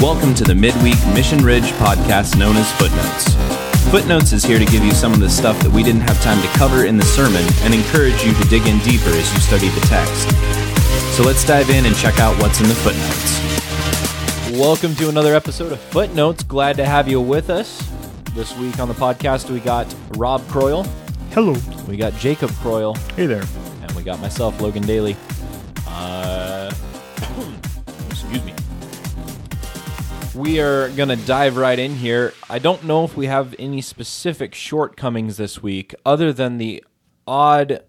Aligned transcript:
Welcome 0.00 0.34
to 0.36 0.44
the 0.44 0.54
Midweek 0.54 0.96
Mission 1.14 1.38
Ridge 1.44 1.72
podcast 1.72 2.38
known 2.38 2.56
as 2.56 2.70
Footnotes. 2.72 3.34
Footnotes 3.90 4.32
is 4.32 4.42
here 4.44 4.58
to 4.58 4.64
give 4.64 4.82
you 4.84 4.92
some 4.92 5.12
of 5.12 5.20
the 5.20 5.28
stuff 5.28 5.58
that 5.60 5.70
we 5.70 5.82
didn't 5.82 6.00
have 6.02 6.20
time 6.22 6.40
to 6.40 6.48
cover 6.58 6.84
in 6.86 6.96
the 6.96 7.04
sermon 7.04 7.42
and 7.62 7.74
encourage 7.74 8.22
you 8.24 8.32
to 8.34 8.48
dig 8.48 8.66
in 8.66 8.78
deeper 8.78 9.10
as 9.10 9.32
you 9.34 9.40
study 9.40 9.68
the 9.68 9.80
text. 9.82 10.28
So 11.16 11.22
let's 11.22 11.44
dive 11.44 11.68
in 11.70 11.84
and 11.86 11.94
check 11.96 12.18
out 12.18 12.40
what's 12.40 12.60
in 12.60 12.68
the 12.68 12.74
footnotes. 12.76 14.58
Welcome 14.58 14.94
to 14.96 15.08
another 15.08 15.34
episode 15.34 15.72
of 15.72 15.80
Footnotes. 15.80 16.44
Glad 16.44 16.76
to 16.76 16.84
have 16.86 17.08
you 17.08 17.20
with 17.20 17.50
us. 17.50 17.86
This 18.34 18.56
week 18.56 18.78
on 18.78 18.88
the 18.88 18.94
podcast, 18.94 19.50
we 19.50 19.60
got 19.60 19.92
Rob 20.16 20.40
Croyle, 20.48 20.84
Hello. 21.32 21.54
we 21.88 21.96
got 21.96 22.14
Jacob 22.14 22.50
Croyle, 22.52 22.94
Hey 23.16 23.26
there. 23.26 23.44
and 23.82 23.90
we 23.92 24.02
got 24.02 24.20
myself, 24.20 24.60
Logan 24.60 24.82
Daly. 24.86 25.16
Uh, 25.86 26.29
We 30.40 30.58
are 30.58 30.88
going 30.92 31.10
to 31.10 31.16
dive 31.16 31.58
right 31.58 31.78
in 31.78 31.96
here. 31.96 32.32
I 32.48 32.58
don't 32.58 32.84
know 32.84 33.04
if 33.04 33.14
we 33.14 33.26
have 33.26 33.54
any 33.58 33.82
specific 33.82 34.54
shortcomings 34.54 35.36
this 35.36 35.62
week 35.62 35.94
other 36.06 36.32
than 36.32 36.56
the 36.56 36.82
odd 37.26 37.84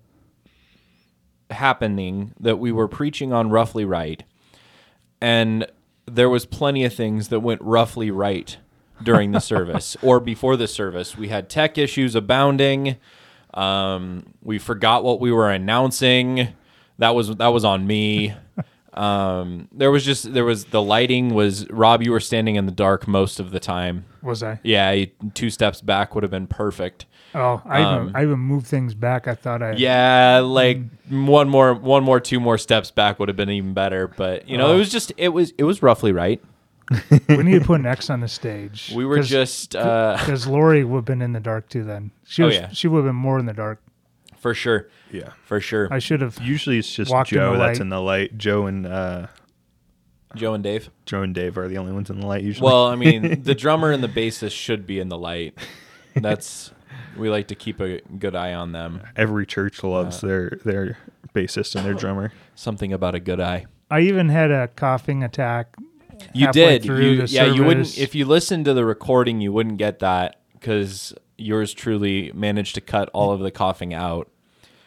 happening 1.49 2.33
that 2.37 2.57
we 2.57 2.73
were 2.73 2.89
preaching 2.89 3.31
on 3.31 3.51
roughly 3.51 3.85
right. 3.85 4.25
And 5.21 5.65
there 6.05 6.29
was 6.29 6.45
plenty 6.45 6.83
of 6.83 6.93
things 6.93 7.29
that 7.29 7.39
went 7.39 7.61
roughly 7.61 8.11
right 8.11 8.57
during 9.01 9.31
the 9.31 9.39
service 9.39 9.95
or 10.01 10.19
before 10.19 10.57
the 10.57 10.67
service. 10.67 11.15
We 11.17 11.29
had 11.29 11.49
tech 11.49 11.77
issues 11.77 12.15
abounding. 12.15 12.97
Um, 13.53 14.33
we 14.43 14.59
forgot 14.59 15.05
what 15.05 15.21
we 15.21 15.31
were 15.31 15.49
announcing. 15.49 16.49
That 16.97 17.15
was 17.15 17.33
that 17.33 17.47
was 17.47 17.63
on 17.63 17.87
me. 17.87 18.35
Um, 18.93 19.67
there 19.71 19.89
was 19.91 20.03
just 20.03 20.33
there 20.33 20.43
was 20.45 20.65
the 20.65 20.81
lighting 20.81 21.33
was 21.33 21.69
Rob. 21.69 22.01
You 22.03 22.11
were 22.11 22.19
standing 22.19 22.55
in 22.55 22.65
the 22.65 22.71
dark 22.71 23.07
most 23.07 23.39
of 23.39 23.51
the 23.51 23.59
time. 23.59 24.05
Was 24.21 24.43
I? 24.43 24.59
Yeah, 24.63 24.91
you- 24.91 25.11
two 25.33 25.49
steps 25.49 25.81
back 25.81 26.13
would 26.13 26.23
have 26.23 26.31
been 26.31 26.47
perfect. 26.47 27.05
Oh, 27.33 27.61
I 27.65 27.79
even 27.81 27.93
Um, 27.93 28.11
I 28.13 28.23
even 28.23 28.39
moved 28.39 28.67
things 28.67 28.93
back. 28.93 29.27
I 29.27 29.35
thought 29.35 29.63
I 29.63 29.73
Yeah, 29.73 30.41
like 30.43 30.79
one 31.09 31.47
more, 31.47 31.73
one 31.73 32.03
more, 32.03 32.19
two 32.19 32.41
more 32.41 32.57
steps 32.57 32.91
back 32.91 33.19
would 33.19 33.29
have 33.29 33.37
been 33.37 33.49
even 33.49 33.73
better. 33.73 34.07
But 34.09 34.49
you 34.49 34.57
know, 34.57 34.71
it 34.71 34.75
Oh. 34.75 34.77
was 34.79 34.91
just 34.91 35.13
it 35.17 35.29
was 35.29 35.53
it 35.57 35.63
was 35.63 35.81
roughly 35.81 36.11
right. 36.11 36.41
we 37.29 37.37
need 37.43 37.59
to 37.59 37.65
put 37.65 37.79
an 37.79 37.85
X 37.85 38.09
on 38.09 38.19
the 38.19 38.27
stage. 38.27 38.91
We 38.93 39.05
were 39.05 39.21
just 39.21 39.77
uh, 39.77 40.17
because 40.19 40.45
Lori 40.45 40.83
would 40.83 40.97
have 40.97 41.05
been 41.05 41.21
in 41.21 41.31
the 41.31 41.39
dark 41.39 41.69
too. 41.69 41.85
Then 41.85 42.11
she 42.25 42.43
Oh, 42.43 42.47
was 42.47 42.55
yeah. 42.55 42.67
she 42.73 42.89
would 42.89 42.97
have 42.97 43.05
been 43.05 43.15
more 43.15 43.39
in 43.39 43.45
the 43.45 43.53
dark. 43.53 43.81
For 44.41 44.53
sure, 44.53 44.89
Yeah. 45.11 45.29
for 45.45 45.61
sure. 45.61 45.87
I 45.89 45.99
should 45.99 46.19
have. 46.21 46.37
Usually 46.41 46.77
it's 46.79 46.93
just 46.93 47.09
Walked 47.11 47.31
in 47.31 47.37
Joe 47.37 47.53
the 47.53 47.59
that's 47.59 47.77
light. 47.77 47.81
in 47.81 47.89
the 47.89 48.01
light. 48.01 48.37
Joe 48.37 48.65
and 48.65 48.85
uh, 48.85 49.27
Joe 50.35 50.53
and 50.53 50.63
Dave. 50.63 50.89
Joe 51.05 51.21
and 51.21 51.33
Dave 51.33 51.57
are 51.57 51.67
the 51.67 51.77
only 51.77 51.91
ones 51.93 52.09
in 52.09 52.19
the 52.19 52.27
light 52.27 52.43
usually. 52.43 52.65
Well, 52.65 52.87
I 52.87 52.95
mean, 52.95 53.41
the 53.43 53.55
drummer 53.55 53.91
and 53.91 54.03
the 54.03 54.07
bassist 54.09 54.51
should 54.53 54.85
be 54.87 54.99
in 54.99 55.09
the 55.09 55.17
light. 55.17 55.57
That's 56.15 56.71
we 57.15 57.29
like 57.29 57.47
to 57.49 57.55
keep 57.55 57.79
a 57.79 58.01
good 58.01 58.35
eye 58.35 58.53
on 58.53 58.71
them. 58.71 59.01
every 59.15 59.45
church 59.45 59.83
loves 59.83 60.23
uh, 60.23 60.27
their 60.27 60.49
their 60.65 60.97
bassist 61.33 61.75
and 61.75 61.85
their 61.85 61.93
drummer. 61.93 62.33
Something 62.55 62.91
about 62.93 63.15
a 63.15 63.19
good 63.19 63.39
eye. 63.39 63.65
I 63.89 64.01
even 64.01 64.29
had 64.29 64.51
a 64.51 64.67
coughing 64.69 65.23
attack. 65.23 65.75
You 66.33 66.45
halfway 66.47 66.79
did. 66.79 66.83
through 66.83 67.01
You, 67.05 67.21
the 67.23 67.27
yeah, 67.27 67.45
you 67.45 67.63
wouldn't. 67.63 67.97
If 67.97 68.15
you 68.15 68.25
listened 68.25 68.65
to 68.65 68.73
the 68.73 68.85
recording, 68.85 69.41
you 69.41 69.51
wouldn't 69.51 69.77
get 69.77 69.99
that 69.99 70.41
because 70.53 71.13
yours 71.41 71.73
truly 71.73 72.31
managed 72.33 72.75
to 72.75 72.81
cut 72.81 73.09
all 73.13 73.31
of 73.31 73.39
the 73.39 73.51
coughing 73.51 73.93
out. 73.93 74.29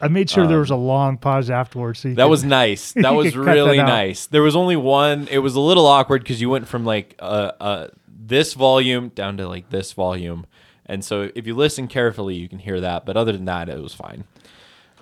I 0.01 0.07
made 0.09 0.29
sure 0.29 0.45
there 0.45 0.59
was 0.59 0.71
a 0.71 0.75
long 0.75 1.17
pause 1.17 1.49
afterwards. 1.49 1.99
So 2.01 2.09
Um, 2.09 2.15
That 2.15 2.23
could- 2.23 2.29
was 2.29 2.43
nice. 2.43 2.93
That 2.95 3.15
was 3.15 3.35
really 3.35 3.77
that 3.77 3.85
nice. 3.87 4.25
There 4.27 4.41
was 4.43 4.55
only 4.55 4.75
one. 4.75 5.27
It 5.31 5.39
was 5.39 5.55
a 5.55 5.59
little 5.61 5.85
awkward 5.87 6.21
because 6.23 6.41
you 6.41 6.49
went 6.49 6.67
from 6.67 6.85
like 6.85 7.15
uh, 7.19 7.51
uh, 7.59 7.87
this 8.07 8.53
volume 8.53 9.09
down 9.09 9.37
to 9.37 9.47
like 9.47 9.69
this 9.69 9.93
volume, 9.93 10.45
and 10.85 11.03
so 11.03 11.31
if 11.33 11.47
you 11.47 11.55
listen 11.55 11.87
carefully, 11.87 12.35
you 12.35 12.49
can 12.49 12.59
hear 12.59 12.81
that. 12.81 13.05
But 13.05 13.15
other 13.17 13.31
than 13.31 13.45
that, 13.45 13.69
it 13.69 13.81
was 13.81 13.93
fine. 13.93 14.25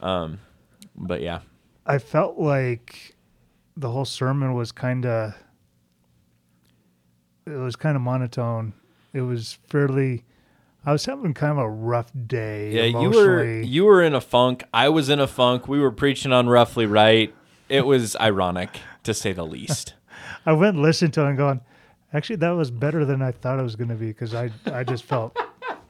Um, 0.01 0.39
but 0.95 1.21
yeah, 1.21 1.39
I 1.85 1.97
felt 1.97 2.37
like 2.37 3.15
the 3.75 3.89
whole 3.89 4.05
sermon 4.05 4.53
was 4.53 4.71
kind 4.71 5.05
of 5.05 5.33
it 7.45 7.51
was 7.57 7.75
kind 7.75 7.95
of 7.95 8.01
monotone. 8.01 8.73
It 9.11 9.21
was 9.21 9.57
fairly. 9.67 10.23
I 10.85 10.91
was 10.91 11.05
having 11.05 11.33
kind 11.33 11.53
of 11.53 11.57
a 11.59 11.69
rough 11.69 12.11
day. 12.27 12.71
yeah. 12.71 12.99
You 12.99 13.09
were 13.09 13.43
you 13.61 13.85
were 13.85 14.03
in 14.03 14.13
a 14.13 14.21
funk. 14.21 14.63
I 14.73 14.89
was 14.89 15.09
in 15.09 15.19
a 15.19 15.27
funk. 15.27 15.67
We 15.67 15.79
were 15.79 15.91
preaching 15.91 16.33
on 16.33 16.47
roughly 16.49 16.85
right. 16.85 17.33
It 17.69 17.85
was 17.85 18.15
ironic 18.17 18.79
to 19.03 19.13
say 19.13 19.31
the 19.33 19.45
least. 19.45 19.93
I 20.45 20.53
went 20.53 20.75
and 20.75 20.83
listened 20.83 21.13
to 21.13 21.25
it 21.25 21.29
and 21.29 21.37
going, 21.37 21.61
actually, 22.13 22.35
that 22.37 22.51
was 22.51 22.69
better 22.71 23.05
than 23.05 23.21
I 23.21 23.31
thought 23.31 23.59
it 23.59 23.63
was 23.63 23.75
going 23.75 23.89
to 23.89 23.95
be 23.95 24.07
because 24.07 24.33
I, 24.33 24.51
I 24.65 24.83
just 24.83 25.03
felt, 25.03 25.37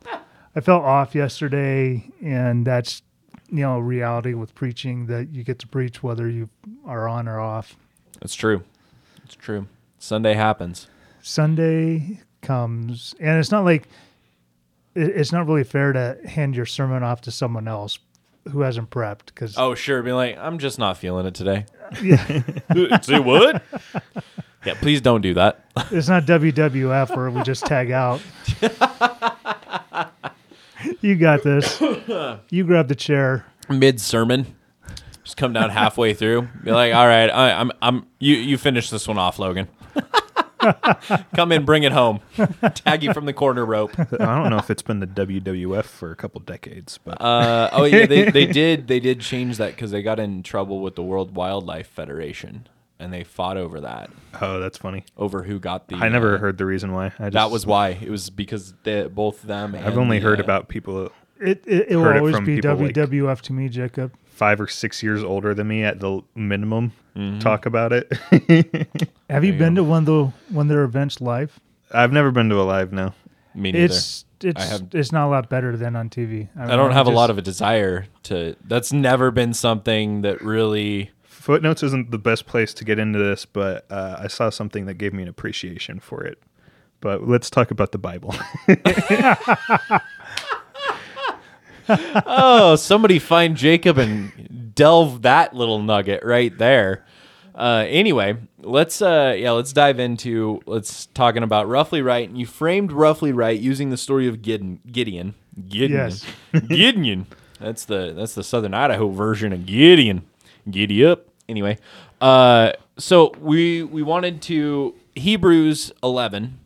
I 0.55 0.61
felt 0.61 0.83
off 0.83 1.15
yesterday, 1.15 2.07
and 2.21 2.65
that's, 2.65 3.01
you 3.49 3.61
know, 3.61 3.79
reality 3.79 4.33
with 4.35 4.53
preaching 4.53 5.07
that 5.07 5.29
you 5.33 5.43
get 5.43 5.59
to 5.59 5.67
preach 5.67 6.03
whether 6.03 6.29
you 6.29 6.49
are 6.85 7.07
on 7.07 7.27
or 7.27 7.39
off. 7.39 7.75
It's 8.21 8.35
true. 8.35 8.63
It's 9.25 9.35
true. 9.35 9.67
Sunday 9.97 10.33
happens. 10.35 10.87
Sunday 11.21 12.19
comes, 12.41 13.15
and 13.19 13.39
it's 13.39 13.51
not 13.51 13.65
like, 13.65 13.87
it's 14.95 15.31
not 15.31 15.47
really 15.47 15.63
fair 15.63 15.93
to 15.93 16.17
hand 16.27 16.55
your 16.55 16.65
sermon 16.65 17.03
off 17.03 17.21
to 17.21 17.31
someone 17.31 17.67
else 17.67 17.99
who 18.51 18.61
hasn't 18.61 18.89
prepped 18.89 19.27
because 19.27 19.57
Oh 19.57 19.73
sure, 19.75 20.01
be 20.03 20.11
like, 20.11 20.37
I'm 20.37 20.59
just 20.59 20.77
not 20.79 20.97
feeling 20.97 21.25
it 21.25 21.33
today. 21.33 21.65
yeah, 22.03 22.99
Say 23.01 23.19
what? 23.19 23.63
yeah, 24.65 24.73
please 24.75 25.01
don't 25.01 25.21
do 25.21 25.33
that. 25.35 25.65
it's 25.91 26.09
not 26.09 26.23
WWF 26.25 27.15
where 27.15 27.29
we 27.29 27.41
just 27.43 27.65
tag 27.65 27.91
out. 27.91 28.21
you 31.01 31.15
got 31.15 31.43
this. 31.43 31.79
You 32.49 32.63
grab 32.65 32.87
the 32.87 32.95
chair. 32.95 33.45
mid 33.69 33.99
sermon. 34.01 34.55
Just 35.23 35.37
come 35.37 35.53
down 35.53 35.69
halfway 35.69 36.13
through. 36.13 36.49
Be 36.63 36.71
like, 36.71 36.93
all 36.93 37.07
right, 37.07 37.27
I, 37.29 37.53
I'm, 37.53 37.71
I'm. 37.81 38.05
You, 38.19 38.35
you 38.35 38.57
finish 38.57 38.89
this 38.89 39.07
one 39.07 39.17
off, 39.17 39.39
Logan. 39.39 39.69
Come 41.35 41.51
in, 41.51 41.65
bring 41.65 41.83
it 41.83 41.91
home. 41.91 42.19
Tag 42.73 43.03
you 43.03 43.13
from 43.13 43.25
the 43.25 43.33
corner 43.33 43.65
rope. 43.65 43.97
I 43.99 44.05
don't 44.41 44.49
know 44.49 44.57
if 44.57 44.69
it's 44.69 44.81
been 44.81 44.99
the 44.99 45.07
WWF 45.07 45.85
for 45.85 46.11
a 46.11 46.15
couple 46.15 46.41
decades, 46.41 46.99
but 47.03 47.21
Uh, 47.21 47.69
oh 47.71 47.85
yeah, 47.85 48.05
they, 48.05 48.29
they 48.29 48.45
did 48.45 48.87
they 48.87 48.99
did 48.99 49.21
change 49.21 49.57
that 49.57 49.71
because 49.75 49.91
they 49.91 50.01
got 50.01 50.19
in 50.19 50.43
trouble 50.43 50.81
with 50.81 50.95
the 50.95 51.03
World 51.03 51.35
Wildlife 51.35 51.87
Federation, 51.87 52.67
and 52.99 53.11
they 53.13 53.23
fought 53.23 53.57
over 53.57 53.81
that, 53.81 54.09
oh, 54.41 54.59
that's 54.59 54.77
funny. 54.77 55.03
over 55.17 55.43
who 55.43 55.59
got 55.59 55.87
the. 55.87 55.95
I 55.95 56.09
never 56.09 56.35
uh, 56.35 56.39
heard 56.39 56.57
the 56.57 56.65
reason 56.65 56.93
why. 56.93 57.07
I 57.19 57.25
just, 57.25 57.33
That 57.33 57.51
was 57.51 57.65
why 57.65 57.89
it 57.89 58.09
was 58.09 58.29
because 58.29 58.73
they, 58.83 59.07
both 59.07 59.41
them. 59.43 59.75
I've 59.75 59.97
only 59.97 60.19
the, 60.19 60.25
heard 60.25 60.39
uh, 60.39 60.43
about 60.43 60.67
people 60.69 61.11
It 61.43 61.63
it, 61.67 61.87
it 61.89 61.95
will 61.95 62.03
Heard 62.05 62.15
it 62.15 62.19
always 62.19 62.39
be 62.39 62.55
people 62.55 62.75
like- 62.75 62.93
WWF 62.95 63.41
to 63.41 63.53
me, 63.53 63.69
Jacob. 63.69 64.13
five 64.25 64.59
or 64.59 64.67
six 64.67 65.03
years 65.03 65.23
older 65.23 65.53
than 65.53 65.67
me 65.67 65.83
at 65.83 65.99
the 65.99 66.21
minimum 66.35 66.91
Mm-hmm. 67.15 67.37
talk 67.39 67.67
about 67.67 67.93
it. 67.93 68.11
Have 69.29 69.43
you 69.45 69.53
you 69.53 69.59
been 69.59 69.75
to 69.75 69.83
one 69.83 69.99
of 69.99 70.05
the 70.07 70.23
one 70.49 70.65
of 70.65 70.69
their 70.69 70.83
events 70.83 71.21
live? 71.21 71.59
I've 71.91 72.11
never 72.11 72.31
been 72.31 72.49
to 72.49 72.59
a 72.59 72.63
live 72.63 72.91
now. 72.91 73.13
Me 73.53 73.71
neither. 73.71 73.85
It's 73.85 74.25
it's 74.41 74.63
have- 74.69 74.87
it's 74.93 75.11
not 75.11 75.27
a 75.27 75.29
lot 75.29 75.47
better 75.47 75.77
than 75.77 75.95
on 75.95 76.09
TV. 76.09 76.49
I 76.57 76.75
don't 76.75 76.91
have 76.91 77.05
a 77.05 77.11
lot 77.11 77.29
of 77.29 77.37
a 77.37 77.41
desire 77.43 78.07
to. 78.23 78.55
That's 78.65 78.91
never 78.91 79.29
been 79.29 79.53
something 79.53 80.21
that 80.23 80.41
really. 80.41 81.11
Footnotes 81.23 81.83
isn't 81.83 82.09
the 82.09 82.17
best 82.17 82.45
place 82.47 82.73
to 82.73 82.83
get 82.85 82.97
into 82.97 83.19
this, 83.19 83.45
but 83.45 83.85
uh, 83.91 84.15
I 84.19 84.27
saw 84.27 84.49
something 84.49 84.85
that 84.87 84.93
gave 84.95 85.13
me 85.13 85.21
an 85.23 85.29
appreciation 85.29 85.99
for 85.99 86.23
it. 86.23 86.41
But 87.01 87.27
let's 87.27 87.49
talk 87.51 87.69
about 87.69 87.91
the 87.91 87.97
Bible. 87.99 88.33
Oh, 92.25 92.75
somebody 92.75 93.19
find 93.19 93.55
Jacob 93.57 93.97
and 93.97 94.73
delve 94.75 95.21
that 95.23 95.55
little 95.55 95.81
nugget 95.81 96.23
right 96.23 96.55
there. 96.57 97.05
Uh, 97.55 97.85
anyway, 97.87 98.35
let's 98.59 99.01
uh, 99.01 99.35
yeah, 99.37 99.51
let's 99.51 99.73
dive 99.73 99.99
into 99.99 100.61
let's 100.65 101.05
talking 101.07 101.43
about 101.43 101.67
roughly 101.67 102.01
right. 102.01 102.27
And 102.27 102.37
you 102.37 102.45
framed 102.45 102.91
roughly 102.91 103.31
right 103.31 103.59
using 103.59 103.89
the 103.89 103.97
story 103.97 104.27
of 104.27 104.41
Gideon. 104.41 104.79
Gideon. 104.91 105.35
Gideon. 105.67 105.91
Yes. 105.91 106.25
Gideon. 106.67 107.27
That's 107.59 107.85
the 107.85 108.13
that's 108.15 108.33
the 108.33 108.43
Southern 108.43 108.73
Idaho 108.73 109.09
version 109.09 109.53
of 109.53 109.65
Gideon. 109.65 110.23
Giddy 110.69 111.05
up. 111.05 111.27
Anyway, 111.47 111.77
uh, 112.21 112.71
so 112.97 113.33
we 113.39 113.83
we 113.83 114.01
wanted 114.01 114.41
to 114.43 114.95
Hebrews 115.15 115.91
eleven. 116.01 116.59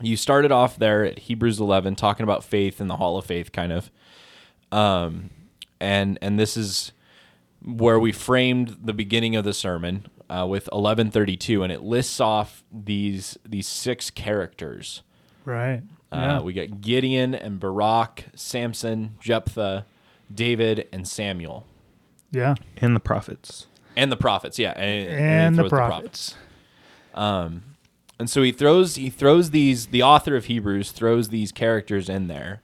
You 0.00 0.16
started 0.16 0.52
off 0.52 0.78
there 0.78 1.04
at 1.04 1.20
Hebrews 1.20 1.58
eleven, 1.58 1.96
talking 1.96 2.24
about 2.24 2.44
faith 2.44 2.80
and 2.80 2.88
the 2.88 2.96
Hall 2.96 3.16
of 3.18 3.24
Faith, 3.24 3.50
kind 3.52 3.72
of 3.72 3.90
um, 4.74 5.30
and 5.80 6.18
and 6.20 6.38
this 6.38 6.56
is 6.56 6.92
where 7.64 7.98
we 7.98 8.12
framed 8.12 8.76
the 8.82 8.92
beginning 8.92 9.36
of 9.36 9.44
the 9.44 9.54
sermon 9.54 10.06
uh, 10.28 10.46
with 10.48 10.64
1132 10.66 11.62
and 11.62 11.72
it 11.72 11.82
lists 11.82 12.20
off 12.20 12.62
these 12.72 13.38
these 13.46 13.66
six 13.66 14.10
characters 14.10 15.02
right. 15.44 15.82
uh, 16.12 16.16
Yeah. 16.16 16.40
we 16.40 16.52
got 16.52 16.80
gideon 16.80 17.34
and 17.34 17.58
barak 17.60 18.26
samson 18.34 19.14
jephthah 19.20 19.86
david 20.34 20.88
and 20.92 21.06
samuel 21.08 21.66
yeah. 22.32 22.54
and 22.78 22.94
the 22.96 23.00
prophets. 23.00 23.66
and 23.96 24.10
the 24.12 24.16
prophets 24.16 24.58
yeah 24.58 24.72
and, 24.72 25.08
And 25.08 25.56
the 25.58 25.62
throws 25.62 25.70
prophets. 25.70 26.34
um 27.14 27.62
And 28.18 28.28
so 28.28 28.42
he 28.42 28.52
throws 28.52 28.96
he 28.96 29.08
throws 29.10 29.50
these 29.50 29.86
the 29.86 30.02
author 30.02 30.36
of 30.36 30.46
Hebrews 30.46 30.90
throws 30.90 31.28
these 31.30 31.52
characters 31.52 32.08
in 32.08 32.26
there 32.28 32.60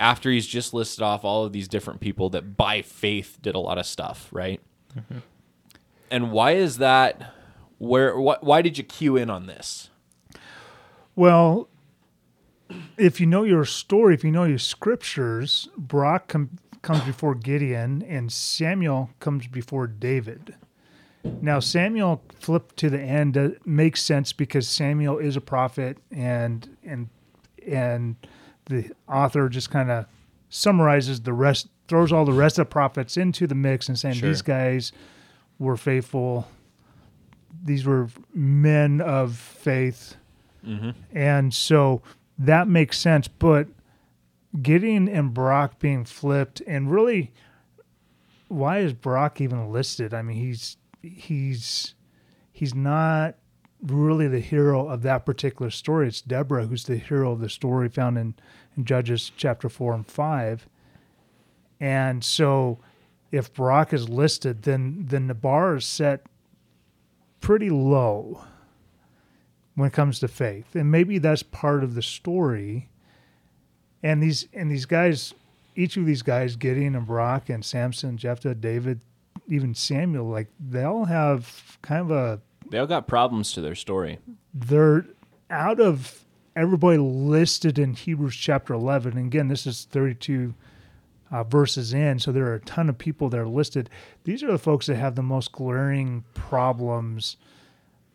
after 0.00 0.30
he's 0.30 0.46
just 0.46 0.72
listed 0.74 1.02
off 1.02 1.24
all 1.24 1.44
of 1.44 1.52
these 1.52 1.68
different 1.68 2.00
people 2.00 2.30
that 2.30 2.56
by 2.56 2.80
faith 2.82 3.38
did 3.42 3.54
a 3.54 3.58
lot 3.60 3.78
of 3.78 3.86
stuff, 3.86 4.28
right? 4.32 4.60
And 6.10 6.32
why 6.32 6.52
is 6.52 6.78
that 6.78 7.34
where 7.78 8.14
wh- 8.14 8.42
why 8.42 8.62
did 8.62 8.78
you 8.78 8.84
cue 8.84 9.16
in 9.16 9.30
on 9.30 9.46
this? 9.46 9.90
Well, 11.14 11.68
if 12.96 13.20
you 13.20 13.26
know 13.26 13.44
your 13.44 13.64
story, 13.64 14.14
if 14.14 14.24
you 14.24 14.32
know 14.32 14.44
your 14.44 14.58
scriptures, 14.58 15.68
Barak 15.76 16.28
com- 16.28 16.58
comes 16.82 17.02
before 17.02 17.34
Gideon 17.34 18.02
and 18.02 18.32
Samuel 18.32 19.10
comes 19.20 19.46
before 19.46 19.86
David. 19.86 20.54
Now, 21.42 21.60
Samuel 21.60 22.22
flipped 22.38 22.78
to 22.78 22.88
the 22.88 23.00
end 23.00 23.36
uh, 23.36 23.50
makes 23.66 24.02
sense 24.02 24.32
because 24.32 24.66
Samuel 24.66 25.18
is 25.18 25.36
a 25.36 25.40
prophet, 25.42 25.98
and 26.10 26.76
and 26.82 27.10
and 27.66 28.16
the 28.70 28.90
author 29.08 29.48
just 29.48 29.70
kind 29.70 29.90
of 29.90 30.06
summarizes 30.48 31.20
the 31.20 31.32
rest, 31.32 31.68
throws 31.88 32.12
all 32.12 32.24
the 32.24 32.32
rest 32.32 32.58
of 32.58 32.66
the 32.66 32.70
prophets 32.70 33.16
into 33.16 33.46
the 33.46 33.54
mix, 33.54 33.88
and 33.88 33.98
saying 33.98 34.14
Sure. 34.16 34.28
these 34.28 34.42
guys 34.42 34.92
were 35.58 35.76
faithful. 35.76 36.48
These 37.62 37.84
were 37.84 38.08
men 38.32 39.00
of 39.00 39.36
faith, 39.36 40.16
mm-hmm. 40.66 40.90
and 41.12 41.52
so 41.52 42.00
that 42.38 42.68
makes 42.68 42.98
sense. 42.98 43.28
But 43.28 43.68
Gideon 44.62 45.08
and 45.08 45.34
Barak 45.34 45.78
being 45.78 46.04
flipped, 46.04 46.62
and 46.66 46.90
really, 46.90 47.32
why 48.48 48.78
is 48.78 48.94
Barak 48.94 49.40
even 49.40 49.70
listed? 49.70 50.14
I 50.14 50.22
mean, 50.22 50.36
he's 50.38 50.76
he's 51.02 51.94
he's 52.52 52.74
not 52.74 53.36
really 53.82 54.28
the 54.28 54.40
hero 54.40 54.88
of 54.88 55.02
that 55.02 55.24
particular 55.24 55.70
story. 55.70 56.08
It's 56.08 56.20
Deborah 56.20 56.66
who's 56.66 56.84
the 56.84 56.96
hero 56.96 57.32
of 57.32 57.40
the 57.40 57.48
story 57.48 57.88
found 57.88 58.18
in, 58.18 58.34
in 58.76 58.84
Judges 58.84 59.32
chapter 59.36 59.68
four 59.68 59.94
and 59.94 60.06
five. 60.06 60.68
And 61.80 62.22
so, 62.22 62.78
if 63.32 63.52
Barak 63.54 63.92
is 63.92 64.08
listed, 64.08 64.62
then 64.62 65.06
then 65.08 65.26
the 65.28 65.34
bar 65.34 65.76
is 65.76 65.86
set 65.86 66.26
pretty 67.40 67.70
low 67.70 68.44
when 69.74 69.86
it 69.86 69.92
comes 69.92 70.18
to 70.20 70.28
faith, 70.28 70.74
and 70.74 70.90
maybe 70.90 71.18
that's 71.18 71.42
part 71.42 71.82
of 71.82 71.94
the 71.94 72.02
story. 72.02 72.88
And 74.02 74.22
these 74.22 74.46
and 74.52 74.70
these 74.70 74.84
guys, 74.86 75.34
each 75.74 75.96
of 75.96 76.06
these 76.06 76.22
guys, 76.22 76.56
Gideon 76.56 76.94
and 76.94 77.06
Barak 77.06 77.48
and 77.48 77.64
Samson, 77.64 78.16
Jephthah, 78.18 78.54
David, 78.56 79.00
even 79.48 79.74
Samuel, 79.74 80.26
like 80.26 80.48
they 80.58 80.84
all 80.84 81.04
have 81.06 81.78
kind 81.82 82.02
of 82.02 82.10
a 82.10 82.40
They 82.70 82.78
all 82.78 82.86
got 82.86 83.06
problems 83.06 83.52
to 83.52 83.60
their 83.60 83.74
story. 83.74 84.18
they're 84.52 85.06
out 85.50 85.80
of 85.80 86.24
everybody 86.56 86.98
listed 86.98 87.78
in 87.78 87.94
Hebrews 87.94 88.36
chapter 88.36 88.74
11. 88.74 89.16
And 89.16 89.26
again, 89.26 89.48
this 89.48 89.66
is 89.66 89.86
32 89.90 90.54
uh, 91.30 91.44
verses 91.44 91.94
in, 91.94 92.18
so 92.18 92.32
there 92.32 92.46
are 92.46 92.54
a 92.54 92.60
ton 92.60 92.88
of 92.88 92.98
people 92.98 93.28
that 93.28 93.38
are 93.38 93.46
listed. 93.46 93.88
These 94.24 94.42
are 94.42 94.50
the 94.50 94.58
folks 94.58 94.86
that 94.86 94.96
have 94.96 95.14
the 95.14 95.22
most 95.22 95.52
glaring 95.52 96.24
problems. 96.34 97.36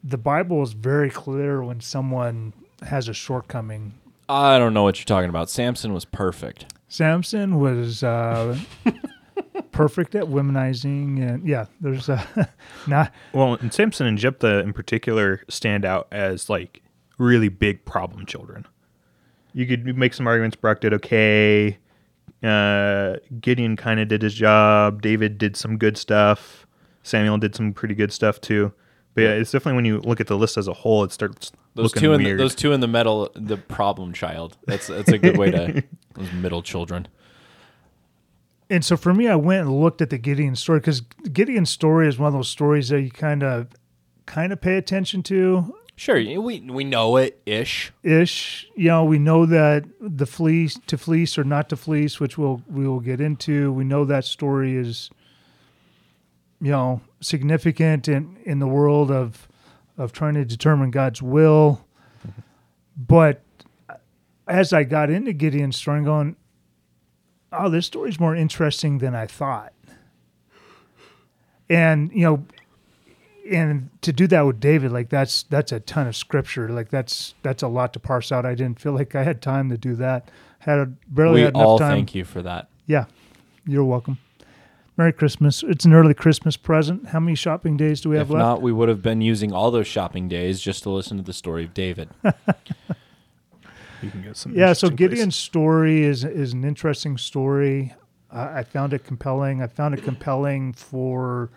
The 0.04 0.18
Bible 0.18 0.62
is 0.64 0.74
very 0.74 1.10
clear 1.10 1.64
when 1.64 1.80
someone 1.80 2.54
has 2.84 3.08
a 3.08 3.14
shortcoming. 3.14 3.94
I 4.28 4.58
don't 4.60 4.74
know 4.74 4.84
what 4.84 5.00
you're 5.00 5.06
talking 5.06 5.30
about. 5.30 5.50
Samson 5.50 5.94
was 5.94 6.04
perfect. 6.04 6.66
Samson 6.90 7.60
was 7.60 8.04
uh, 8.04 8.58
perfect 9.72 10.16
at 10.16 10.26
womanizing, 10.26 11.22
and 11.22 11.48
yeah, 11.48 11.66
there's 11.80 12.10
uh, 12.10 12.24
not 12.88 13.14
Well, 13.34 13.54
and 13.54 13.74
Samson 13.74 14.08
and 14.08 14.18
Jephthah 14.18 14.60
in 14.60 14.74
particular 14.74 15.44
stand 15.48 15.86
out 15.86 16.08
as 16.12 16.50
like 16.50 16.82
really 17.18 17.50
big 17.50 17.86
problem 17.86 18.26
children. 18.26 18.66
You 19.54 19.66
could 19.66 19.86
make 19.98 20.14
some 20.14 20.28
arguments. 20.28 20.56
Barak 20.56 20.82
did 20.82 20.94
okay. 20.94 21.78
Uh, 22.44 23.16
Gideon 23.40 23.76
kind 23.76 24.00
of 24.00 24.08
did 24.08 24.22
his 24.22 24.34
job. 24.34 25.02
David 25.02 25.38
did 25.38 25.56
some 25.56 25.78
good 25.78 25.98
stuff. 25.98 26.68
Samuel 27.04 27.38
did 27.38 27.56
some 27.56 27.74
pretty 27.74 27.96
good 27.96 28.12
stuff 28.12 28.42
too. 28.42 28.74
But 29.14 29.22
yeah, 29.22 29.30
it's 29.30 29.52
definitely 29.52 29.78
when 29.78 29.86
you 29.86 30.00
look 30.02 30.20
at 30.20 30.28
the 30.28 30.38
list 30.38 30.58
as 30.58 30.68
a 30.68 30.74
whole, 30.74 31.04
it 31.06 31.12
starts 31.14 31.54
Those 31.74 31.96
looking 31.96 32.02
two 32.02 32.14
in 32.14 32.24
the, 32.24 32.34
those 32.34 32.54
two 32.54 32.74
in 32.74 32.82
the 32.82 32.88
middle, 32.88 33.32
the 33.34 33.56
problem 33.56 34.12
child. 34.12 34.58
That's 34.66 34.88
that's 34.88 35.10
a 35.10 35.18
good 35.18 35.38
way 35.38 35.52
to 35.52 35.84
those 36.16 36.32
middle 36.34 36.62
children. 36.62 37.08
and 38.70 38.84
so 38.84 38.98
for 38.98 39.14
me, 39.14 39.30
I 39.30 39.36
went 39.36 39.62
and 39.62 39.80
looked 39.80 40.02
at 40.02 40.10
the 40.10 40.18
Gideon 40.18 40.58
story 40.58 40.80
because 40.80 41.02
Gideon's 41.32 41.70
story 41.70 42.10
is 42.10 42.20
one 42.20 42.28
of 42.28 42.34
those 42.34 42.50
stories 42.50 42.90
that 42.90 43.00
you 43.02 43.10
kind 43.10 43.42
of 43.42 43.70
kind 44.26 44.52
of 44.52 44.60
pay 44.60 44.76
attention 44.76 45.24
to 45.24 45.74
Sure, 45.98 46.18
we 46.18 46.60
we 46.60 46.84
know 46.84 47.16
it 47.16 47.42
ish. 47.46 47.94
ish. 48.04 48.68
You 48.76 48.90
know, 48.90 49.06
we 49.06 49.18
know 49.18 49.46
that 49.46 49.86
the 50.02 50.26
fleece 50.26 50.78
to 50.88 50.98
fleece 50.98 51.38
or 51.38 51.46
not 51.46 51.70
to 51.70 51.78
fleece, 51.78 52.20
which 52.20 52.38
we'll 52.38 52.62
we 52.68 52.86
will 52.86 53.00
get 53.00 53.22
into. 53.22 53.72
We 53.72 53.86
know 53.86 54.04
that 54.06 54.26
story 54.26 54.76
is 54.76 55.10
you 56.60 56.72
know 56.72 57.02
significant 57.22 58.10
in 58.10 58.38
in 58.44 58.60
the 58.60 58.68
world 58.68 59.10
of 59.10 59.48
of 59.98 60.12
trying 60.12 60.34
to 60.34 60.44
determine 60.44 60.92
God's 60.92 61.22
will. 61.22 61.86
But 62.98 63.42
as 64.48 64.74
I 64.74 64.84
got 64.84 65.10
into 65.10 65.34
Gideon's 65.34 65.78
story, 65.78 66.00
I'm 66.00 66.04
going, 66.04 66.36
oh, 67.52 67.70
this 67.70 67.86
story's 67.86 68.20
more 68.20 68.36
interesting 68.36 68.98
than 69.00 69.16
I 69.16 69.28
thought. 69.28 69.74
And 71.70 72.12
you 72.12 72.22
know, 72.22 72.46
and 73.52 73.90
to 74.02 74.12
do 74.12 74.28
that 74.28 74.42
with 74.42 74.60
David, 74.60 74.92
like 74.92 75.10
that's 75.10 75.44
that's 75.44 75.72
a 75.72 75.80
ton 75.80 76.08
of 76.08 76.16
scripture. 76.16 76.70
Like 76.70 76.90
that's 76.90 77.36
that's 77.44 77.64
a 77.64 77.68
lot 77.68 77.94
to 77.94 78.00
parse 78.00 78.32
out. 78.32 78.46
I 78.46 78.56
didn't 78.56 78.80
feel 78.80 78.94
like 78.94 79.16
I 79.16 79.24
had 79.24 79.42
time 79.42 79.70
to 79.70 79.78
do 79.78 79.96
that. 79.96 80.30
Had 80.60 80.80
a, 80.80 80.86
barely 81.08 81.36
we 81.36 81.42
had 81.42 81.54
enough 81.56 81.66
all 81.68 81.80
time. 81.80 81.92
thank 81.92 82.16
you 82.16 82.26
for 82.26 82.42
that. 82.42 82.70
Yeah, 82.88 83.06
you're 83.68 83.84
welcome. 83.84 84.18
Merry 84.98 85.12
Christmas. 85.12 85.62
It's 85.62 85.84
an 85.86 85.94
early 85.94 86.14
Christmas 86.14 86.56
present. 86.56 87.08
How 87.08 87.20
many 87.20 87.36
shopping 87.36 87.76
days 87.76 88.00
do 88.00 88.10
we 88.10 88.16
have 88.18 88.28
If 88.28 88.34
left? 88.34 88.40
not, 88.40 88.62
we 88.62 88.72
would 88.72 88.88
have 88.88 89.02
been 89.02 89.20
using 89.22 89.52
all 89.52 89.70
those 89.70 89.88
shopping 89.88 90.28
days 90.30 90.62
just 90.62 90.84
to 90.84 90.90
listen 90.90 91.18
to 91.18 91.24
the 91.24 91.34
story 91.34 91.66
of 91.66 91.74
David. 91.74 92.10
you 94.02 94.10
can 94.10 94.22
get 94.24 94.38
some. 94.38 94.54
yeah, 94.56 94.74
so 94.74 94.90
Gideon's 94.90 95.36
places. 95.36 95.36
story 95.36 96.04
is 96.04 96.24
is 96.24 96.54
an 96.54 96.64
interesting 96.64 97.18
story. 97.18 97.94
I 98.32 98.60
I 98.60 98.64
found 98.64 98.94
it 98.94 99.04
compelling. 99.04 99.62
I 99.62 99.68
found 99.68 99.94
it 99.94 100.04
compelling 100.04 100.74
for 100.74 101.50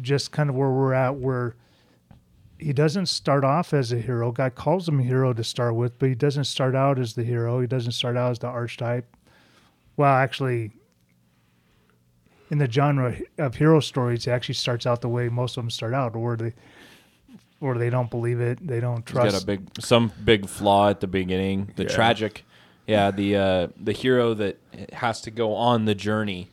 just 0.00 0.32
kind 0.32 0.48
of 0.50 0.56
where 0.56 0.70
we're 0.70 0.94
at, 0.94 1.16
where 1.16 1.54
he 2.58 2.72
doesn't 2.72 3.06
start 3.06 3.44
off 3.44 3.72
as 3.72 3.92
a 3.92 3.98
hero. 3.98 4.30
God 4.32 4.54
calls 4.54 4.88
him 4.88 5.00
a 5.00 5.02
hero 5.02 5.32
to 5.32 5.42
start 5.42 5.74
with, 5.74 5.98
but 5.98 6.08
he 6.10 6.14
doesn't 6.14 6.44
start 6.44 6.74
out 6.74 6.98
as 6.98 7.14
the 7.14 7.24
hero. 7.24 7.60
He 7.60 7.66
doesn't 7.66 7.92
start 7.92 8.16
out 8.16 8.30
as 8.32 8.38
the 8.38 8.48
archetype. 8.48 9.16
Well, 9.96 10.12
actually, 10.14 10.72
in 12.50 12.58
the 12.58 12.70
genre 12.70 13.16
of 13.38 13.54
hero 13.56 13.80
stories, 13.80 14.26
it 14.26 14.30
actually 14.30 14.54
starts 14.56 14.86
out 14.86 15.00
the 15.00 15.08
way 15.08 15.28
most 15.28 15.56
of 15.56 15.62
them 15.62 15.70
start 15.70 15.94
out, 15.94 16.14
or 16.16 16.36
they, 16.36 16.52
or 17.60 17.78
they 17.78 17.90
don't 17.90 18.10
believe 18.10 18.40
it, 18.40 18.64
they 18.66 18.80
don't 18.80 19.06
He's 19.08 19.14
got 19.14 19.22
trust. 19.30 19.42
a 19.42 19.46
big 19.46 19.68
some 19.80 20.12
big 20.24 20.48
flaw 20.48 20.88
at 20.90 21.00
the 21.00 21.06
beginning. 21.06 21.72
The 21.76 21.84
Yeah. 21.84 21.88
tragic, 21.90 22.44
yeah, 22.86 23.10
the 23.10 23.36
uh, 23.36 23.68
the 23.80 23.92
hero 23.92 24.34
that 24.34 24.58
has 24.92 25.20
to 25.22 25.30
go 25.30 25.54
on 25.54 25.84
the 25.84 25.94
journey 25.94 26.48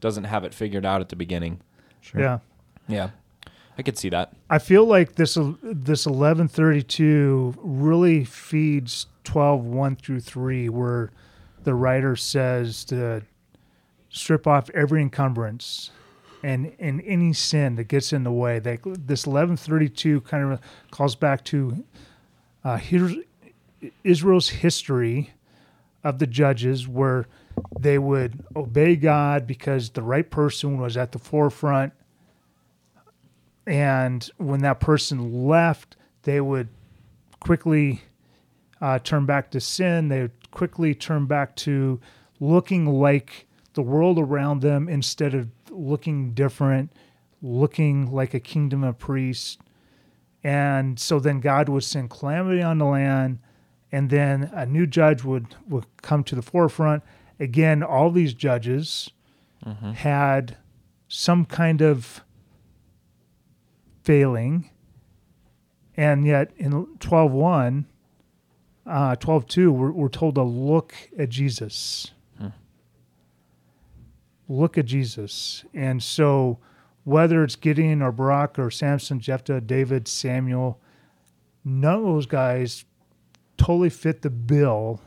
doesn't 0.00 0.24
have 0.24 0.44
it 0.44 0.54
figured 0.54 0.86
out 0.86 1.00
at 1.00 1.08
the 1.08 1.16
beginning. 1.16 1.60
Yeah. 2.16 2.38
Yeah, 2.90 3.10
I 3.78 3.82
could 3.82 3.96
see 3.96 4.08
that. 4.10 4.32
I 4.48 4.58
feel 4.58 4.84
like 4.84 5.14
this 5.14 5.38
this 5.62 6.06
eleven 6.06 6.48
thirty 6.48 6.82
two 6.82 7.54
really 7.58 8.24
feeds 8.24 9.06
12, 9.24 9.64
1 9.64 9.96
through 9.96 10.20
three, 10.20 10.68
where 10.68 11.10
the 11.62 11.74
writer 11.74 12.16
says 12.16 12.84
to 12.86 13.22
strip 14.08 14.46
off 14.46 14.70
every 14.70 15.00
encumbrance 15.02 15.90
and 16.42 16.72
and 16.78 17.02
any 17.04 17.32
sin 17.32 17.76
that 17.76 17.84
gets 17.84 18.12
in 18.12 18.24
the 18.24 18.32
way. 18.32 18.58
That 18.58 18.80
this 19.06 19.26
eleven 19.26 19.56
thirty 19.56 19.88
two 19.88 20.22
kind 20.22 20.52
of 20.52 20.60
calls 20.90 21.14
back 21.14 21.44
to 21.46 21.84
uh, 22.64 22.76
here's 22.78 23.14
Israel's 24.04 24.48
history 24.48 25.32
of 26.02 26.18
the 26.18 26.26
judges, 26.26 26.88
where 26.88 27.26
they 27.78 27.98
would 27.98 28.42
obey 28.56 28.96
God 28.96 29.46
because 29.46 29.90
the 29.90 30.02
right 30.02 30.28
person 30.28 30.78
was 30.78 30.96
at 30.96 31.12
the 31.12 31.18
forefront 31.18 31.92
and 33.66 34.28
when 34.38 34.60
that 34.60 34.80
person 34.80 35.46
left, 35.46 35.96
they 36.22 36.40
would 36.40 36.68
quickly 37.40 38.02
uh, 38.80 38.98
turn 38.98 39.26
back 39.26 39.50
to 39.50 39.60
sin. 39.60 40.08
They 40.08 40.22
would 40.22 40.50
quickly 40.50 40.94
turn 40.94 41.26
back 41.26 41.56
to 41.56 42.00
looking 42.40 42.86
like 42.86 43.46
the 43.74 43.82
world 43.82 44.18
around 44.18 44.62
them 44.62 44.88
instead 44.88 45.34
of 45.34 45.48
looking 45.70 46.32
different, 46.32 46.92
looking 47.42 48.10
like 48.12 48.34
a 48.34 48.40
kingdom 48.40 48.82
of 48.82 48.98
priests. 48.98 49.58
And 50.42 50.98
so 50.98 51.20
then 51.20 51.40
God 51.40 51.68
would 51.68 51.84
send 51.84 52.10
calamity 52.10 52.62
on 52.62 52.78
the 52.78 52.86
land, 52.86 53.38
and 53.92 54.08
then 54.08 54.50
a 54.54 54.64
new 54.64 54.86
judge 54.86 55.22
would, 55.22 55.54
would 55.68 55.84
come 56.00 56.24
to 56.24 56.34
the 56.34 56.42
forefront. 56.42 57.02
Again, 57.38 57.82
all 57.82 58.10
these 58.10 58.34
judges 58.34 59.10
had 59.96 60.56
some 61.08 61.44
kind 61.44 61.82
of 61.82 62.22
failing 64.04 64.70
And 65.96 66.26
yet 66.26 66.52
in 66.56 66.72
12.1, 66.72 67.84
uh, 68.86 69.16
12.2, 69.16 69.70
we're, 69.70 69.90
we're 69.92 70.08
told 70.08 70.36
to 70.36 70.42
look 70.42 70.94
at 71.18 71.28
Jesus. 71.28 72.12
Look 74.48 74.76
at 74.76 74.86
Jesus. 74.86 75.64
And 75.74 76.02
so 76.02 76.58
whether 77.04 77.44
it's 77.44 77.56
Gideon 77.56 78.02
or 78.02 78.12
Barak 78.12 78.58
or 78.58 78.70
Samson, 78.70 79.20
Jephthah, 79.20 79.60
David, 79.60 80.08
Samuel, 80.08 80.80
none 81.64 81.94
of 81.94 82.02
those 82.02 82.26
guys 82.26 82.84
totally 83.56 83.90
fit 83.90 84.22
the 84.22 84.30
bill 84.30 85.00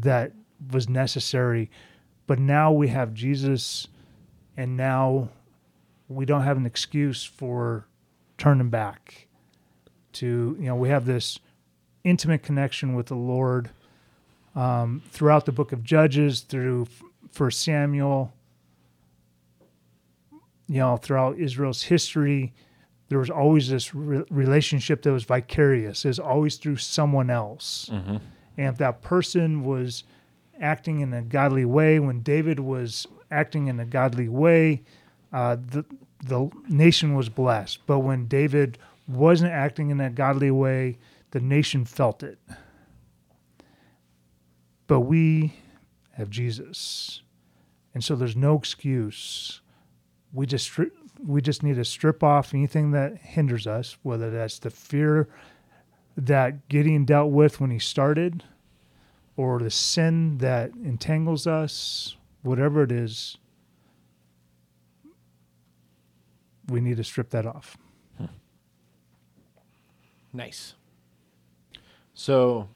that 0.00 0.32
was 0.70 0.88
necessary. 0.88 1.70
But 2.26 2.38
now 2.38 2.72
we 2.72 2.88
have 2.88 3.14
Jesus, 3.14 3.88
and 4.56 4.76
now 4.76 5.30
we 6.08 6.26
don't 6.26 6.42
have 6.42 6.56
an 6.56 6.66
excuse 6.66 7.24
for 7.24 7.86
turning 8.40 8.70
back. 8.70 9.28
To 10.14 10.56
you 10.58 10.66
know, 10.66 10.74
we 10.74 10.88
have 10.88 11.06
this 11.06 11.38
intimate 12.02 12.42
connection 12.42 12.96
with 12.96 13.06
the 13.06 13.14
Lord 13.14 13.70
um, 14.56 15.02
throughout 15.10 15.46
the 15.46 15.52
book 15.52 15.70
of 15.70 15.84
Judges, 15.84 16.40
through 16.40 16.88
First 17.30 17.62
Samuel. 17.62 18.32
You 20.66 20.78
know, 20.78 20.96
throughout 20.96 21.38
Israel's 21.38 21.82
history, 21.82 22.52
there 23.08 23.18
was 23.18 23.30
always 23.30 23.68
this 23.68 23.94
re- 23.94 24.24
relationship 24.30 25.02
that 25.02 25.12
was 25.12 25.24
vicarious. 25.24 26.04
Is 26.04 26.18
always 26.18 26.56
through 26.56 26.76
someone 26.78 27.30
else, 27.30 27.88
and 28.56 28.66
if 28.66 28.78
that 28.78 29.02
person 29.02 29.64
was 29.64 30.02
acting 30.60 31.00
in 31.00 31.12
a 31.12 31.22
godly 31.22 31.64
way, 31.64 32.00
when 32.00 32.20
David 32.22 32.58
was 32.58 33.06
acting 33.30 33.68
in 33.68 33.78
a 33.78 33.84
godly 33.84 34.28
way, 34.28 34.82
uh, 35.32 35.56
the 35.56 35.84
the 36.22 36.50
nation 36.68 37.14
was 37.14 37.28
blessed. 37.28 37.86
But 37.86 38.00
when 38.00 38.26
David 38.26 38.78
wasn't 39.08 39.52
acting 39.52 39.90
in 39.90 40.00
a 40.00 40.10
godly 40.10 40.50
way, 40.50 40.98
the 41.30 41.40
nation 41.40 41.84
felt 41.84 42.22
it. 42.22 42.38
But 44.86 45.00
we 45.00 45.54
have 46.12 46.30
Jesus, 46.30 47.22
and 47.94 48.02
so 48.02 48.16
there's 48.16 48.36
no 48.36 48.56
excuse. 48.56 49.60
We 50.32 50.46
just 50.46 50.70
we 51.24 51.40
just 51.40 51.62
need 51.62 51.76
to 51.76 51.84
strip 51.84 52.22
off 52.22 52.54
anything 52.54 52.90
that 52.90 53.16
hinders 53.18 53.66
us, 53.66 53.96
whether 54.02 54.30
that's 54.30 54.58
the 54.58 54.70
fear 54.70 55.28
that 56.16 56.68
Gideon 56.68 57.04
dealt 57.04 57.30
with 57.30 57.60
when 57.60 57.70
he 57.70 57.78
started, 57.78 58.42
or 59.36 59.60
the 59.60 59.70
sin 59.70 60.38
that 60.38 60.72
entangles 60.84 61.46
us, 61.46 62.16
whatever 62.42 62.82
it 62.82 62.90
is, 62.92 63.38
we 66.70 66.80
need 66.80 66.96
to 66.96 67.04
strip 67.04 67.30
that 67.30 67.46
off. 67.46 67.76
Nice. 70.32 70.74
So, 72.14 72.68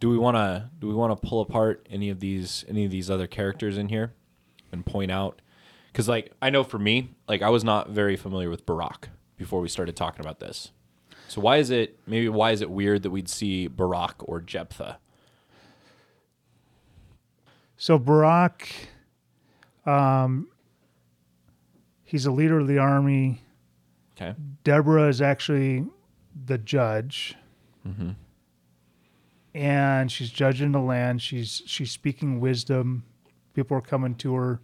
do 0.00 0.10
we 0.10 0.18
want 0.18 0.36
to 0.36 0.68
do 0.80 0.88
we 0.88 0.94
want 0.94 1.12
to 1.20 1.28
pull 1.28 1.40
apart 1.40 1.86
any 1.88 2.10
of 2.10 2.18
these 2.18 2.64
any 2.68 2.84
of 2.84 2.90
these 2.90 3.08
other 3.08 3.28
characters 3.28 3.78
in 3.78 3.88
here 3.88 4.12
and 4.72 4.84
point 4.84 5.12
out 5.12 5.40
cuz 5.92 6.08
like 6.08 6.32
I 6.42 6.50
know 6.50 6.64
for 6.64 6.78
me, 6.78 7.14
like 7.28 7.42
I 7.42 7.50
was 7.50 7.62
not 7.62 7.90
very 7.90 8.16
familiar 8.16 8.50
with 8.50 8.66
Barak 8.66 9.10
before 9.36 9.60
we 9.60 9.68
started 9.68 9.94
talking 9.94 10.20
about 10.20 10.40
this. 10.40 10.72
So 11.28 11.40
why 11.40 11.58
is 11.58 11.70
it 11.70 12.00
maybe 12.06 12.28
why 12.28 12.50
is 12.50 12.60
it 12.60 12.70
weird 12.70 13.04
that 13.04 13.10
we'd 13.10 13.28
see 13.28 13.68
Barak 13.68 14.16
or 14.28 14.40
Jephthah? 14.40 14.98
So 17.76 17.98
Barak, 17.98 18.68
um, 19.86 20.48
he's 22.12 22.26
a 22.26 22.30
leader 22.30 22.60
of 22.60 22.68
the 22.68 22.76
army. 22.76 23.40
Okay. 24.14 24.34
Deborah 24.64 25.08
is 25.08 25.22
actually 25.22 25.86
the 26.44 26.58
judge, 26.58 27.34
mm-hmm. 27.88 28.10
and 29.54 30.12
she's 30.12 30.28
judging 30.28 30.72
the 30.72 30.80
land. 30.80 31.22
She's 31.22 31.62
she's 31.64 31.90
speaking 31.90 32.38
wisdom. 32.38 33.04
People 33.54 33.78
are 33.78 33.82
coming 33.82 34.14
to 34.16 34.34
her, 34.34 34.60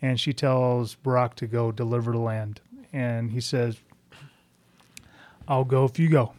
and 0.00 0.18
she 0.18 0.32
tells 0.32 0.94
Barak 0.94 1.34
to 1.36 1.46
go 1.46 1.70
deliver 1.70 2.12
the 2.12 2.18
land. 2.18 2.62
And 2.94 3.30
he 3.30 3.42
says, 3.42 3.76
"I'll 5.46 5.64
go 5.64 5.84
if 5.84 5.98
you 5.98 6.08
go." 6.08 6.32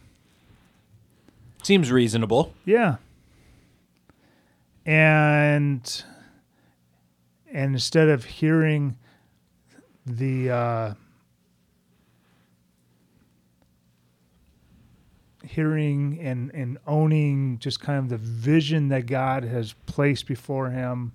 Seems 1.62 1.92
reasonable. 1.92 2.52
Yeah. 2.64 2.96
And 4.84 6.02
and 7.52 7.74
instead 7.74 8.08
of 8.08 8.24
hearing 8.24 8.96
the 10.06 10.50
uh, 10.50 10.94
hearing 15.44 16.18
and 16.20 16.50
and 16.54 16.78
owning 16.86 17.58
just 17.58 17.80
kind 17.80 17.98
of 17.98 18.08
the 18.08 18.16
vision 18.18 18.88
that 18.88 19.06
God 19.06 19.44
has 19.44 19.74
placed 19.86 20.26
before 20.26 20.70
him, 20.70 21.12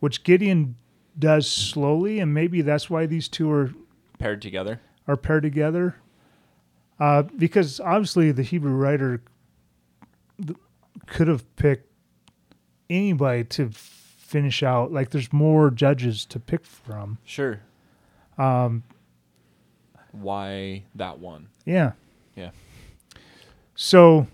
which 0.00 0.24
Gideon 0.24 0.76
does 1.18 1.50
slowly, 1.50 2.20
and 2.20 2.32
maybe 2.32 2.62
that's 2.62 2.88
why 2.88 3.06
these 3.06 3.28
two 3.28 3.50
are 3.50 3.70
Paired 4.18 4.40
together. 4.40 4.80
are 5.06 5.16
paired 5.16 5.42
together. 5.42 5.96
Uh, 6.98 7.22
because 7.22 7.80
obviously 7.80 8.30
the 8.32 8.42
Hebrew 8.44 8.72
writer 8.72 9.20
could 11.06 11.26
have 11.26 11.44
picked 11.56 11.88
anybody 12.88 13.42
to 13.44 13.70
finish 13.72 14.62
out. 14.62 14.92
Like 14.92 15.10
there's 15.10 15.32
more 15.32 15.70
judges 15.70 16.24
to 16.26 16.38
pick 16.38 16.64
from. 16.64 17.18
Sure. 17.24 17.60
Um 18.38 18.82
why 20.12 20.84
that 20.94 21.18
one? 21.18 21.48
Yeah. 21.64 21.92
Yeah. 22.36 22.50
So, 23.74 24.26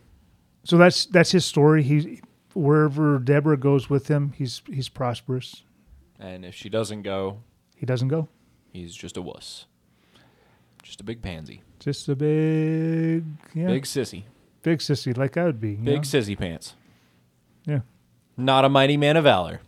so 0.64 0.76
that's 0.76 1.06
that's 1.06 1.30
his 1.30 1.44
story. 1.44 1.82
He 1.82 2.20
wherever 2.54 3.18
Deborah 3.18 3.56
goes 3.56 3.88
with 3.88 4.08
him, 4.08 4.32
he's 4.36 4.62
he's 4.66 4.88
prosperous. 4.88 5.62
And 6.18 6.44
if 6.44 6.54
she 6.54 6.68
doesn't 6.68 7.02
go, 7.02 7.38
He 7.76 7.86
doesn't 7.86 8.08
go. 8.08 8.28
he's 8.72 8.94
just 8.96 9.16
a 9.16 9.22
wuss. 9.22 9.66
Just 10.82 11.00
a 11.00 11.04
big 11.04 11.22
pansy. 11.22 11.62
Just 11.78 12.08
a 12.08 12.16
big, 12.16 13.24
yeah, 13.54 13.66
Big 13.68 13.84
sissy. 13.84 14.24
big 14.62 14.80
sissy, 14.80 15.16
like 15.16 15.36
I 15.36 15.44
would 15.44 15.60
be. 15.60 15.70
you 15.70 15.76
Big 15.76 15.94
know? 15.96 16.00
sissy 16.00 16.36
pants. 16.36 16.74
yeah. 17.64 17.80
Not 18.36 18.64
a 18.64 18.68
mighty 18.68 18.96
man 18.96 19.16
of 19.16 19.24
valor. 19.24 19.60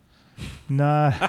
Nah, 0.69 1.13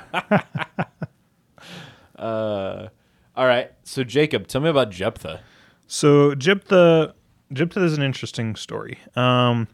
Uh, 2.21 2.89
all 3.35 3.45
right. 3.47 3.71
So 3.83 4.03
Jacob, 4.03 4.47
tell 4.47 4.61
me 4.61 4.69
about 4.69 4.89
Jephthah. 4.91 5.41
So 5.87 6.35
Jephthah, 6.35 7.13
Jephthah 7.51 7.83
is 7.83 7.97
an 7.97 8.03
interesting 8.03 8.55
story. 8.55 8.97
Um, 9.15 9.67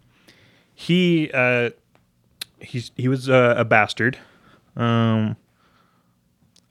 he 0.73 1.29
uh, 1.33 1.71
he's 2.59 2.91
he 2.95 3.07
was 3.07 3.29
uh, 3.29 3.55
a 3.57 3.65
bastard, 3.65 4.17
um, 4.75 5.35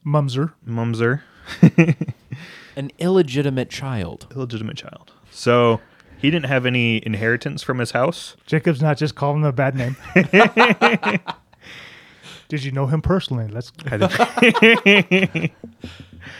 Mamzer. 0.05 0.53
mamzer, 0.67 1.21
An 2.75 2.91
illegitimate 2.99 3.69
child. 3.69 4.27
illegitimate 4.35 4.77
child. 4.77 5.11
So 5.31 5.81
he 6.17 6.31
didn't 6.31 6.45
have 6.47 6.65
any 6.65 7.05
inheritance 7.05 7.61
from 7.63 7.79
his 7.79 7.91
house. 7.91 8.35
Jacob's 8.45 8.81
not 8.81 8.97
just 8.97 9.15
calling 9.15 9.41
him 9.41 9.45
a 9.45 9.51
bad 9.51 9.75
name. 9.75 9.95
Did 12.49 12.63
you 12.63 12.71
know 12.71 12.87
him 12.87 13.01
personally? 13.01 13.47
Let's. 13.47 13.71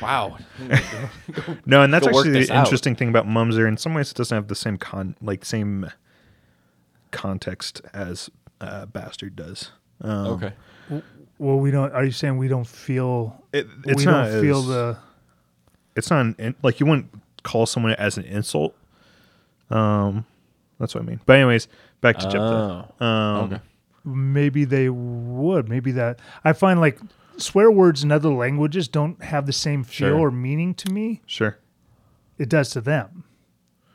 Wow. 0.01 0.37
No, 1.65 1.81
and 1.81 1.93
that's 1.93 2.05
Go 2.07 2.17
actually 2.19 2.31
this 2.31 2.47
the 2.47 2.55
out. 2.55 2.65
interesting 2.65 2.95
thing 2.95 3.09
about 3.09 3.25
mamzer. 3.25 3.67
In 3.67 3.77
some 3.77 3.93
ways, 3.93 4.11
it 4.11 4.17
doesn't 4.17 4.35
have 4.35 4.47
the 4.47 4.55
same 4.55 4.77
con 4.77 5.15
like 5.21 5.43
same 5.45 5.89
context 7.11 7.81
as 7.93 8.29
uh, 8.61 8.85
bastard 8.85 9.35
does. 9.35 9.71
Um, 10.01 10.27
okay. 10.27 10.53
Well, 11.39 11.57
we 11.59 11.71
don't. 11.71 11.91
Are 11.93 12.03
you 12.05 12.11
saying 12.11 12.37
we 12.37 12.47
don't 12.47 12.67
feel? 12.67 13.41
it, 13.53 13.67
it's 13.85 13.97
we 13.99 14.05
not 14.05 14.29
don't 14.29 14.41
feel 14.41 14.59
as- 14.59 14.67
the. 14.67 14.97
it's 15.95 16.09
not 16.09 16.35
an, 16.39 16.55
like 16.63 16.79
you 16.79 16.85
wouldn't 16.85 17.09
call 17.43 17.65
someone 17.65 17.93
as 17.93 18.17
an 18.17 18.23
insult. 18.25 18.75
Um, 19.69 20.25
that's 20.79 20.95
what 20.95 21.03
I 21.03 21.05
mean. 21.07 21.19
But 21.25 21.37
anyways, 21.37 21.67
back 22.01 22.17
to 22.19 22.25
Jephthah. 22.25 22.93
Oh. 22.99 23.05
Um, 23.05 23.53
okay. 23.53 23.61
Maybe 24.07 24.63
they 24.65 24.89
would. 24.89 25.67
Maybe 25.69 25.91
that. 25.91 26.19
I 26.43 26.53
find 26.53 26.79
like 26.79 26.99
swear 27.37 27.69
words 27.69 28.03
in 28.03 28.11
other 28.11 28.29
languages 28.29 28.87
don't 28.87 29.21
have 29.23 29.45
the 29.45 29.53
same 29.53 29.83
feel 29.83 30.09
Sure. 30.09 30.19
or 30.19 30.31
meaning 30.31 30.73
to 30.75 30.91
me. 30.91 31.21
Sure. 31.25 31.57
It 32.37 32.49
does 32.49 32.69
to 32.71 32.81
them. 32.81 33.23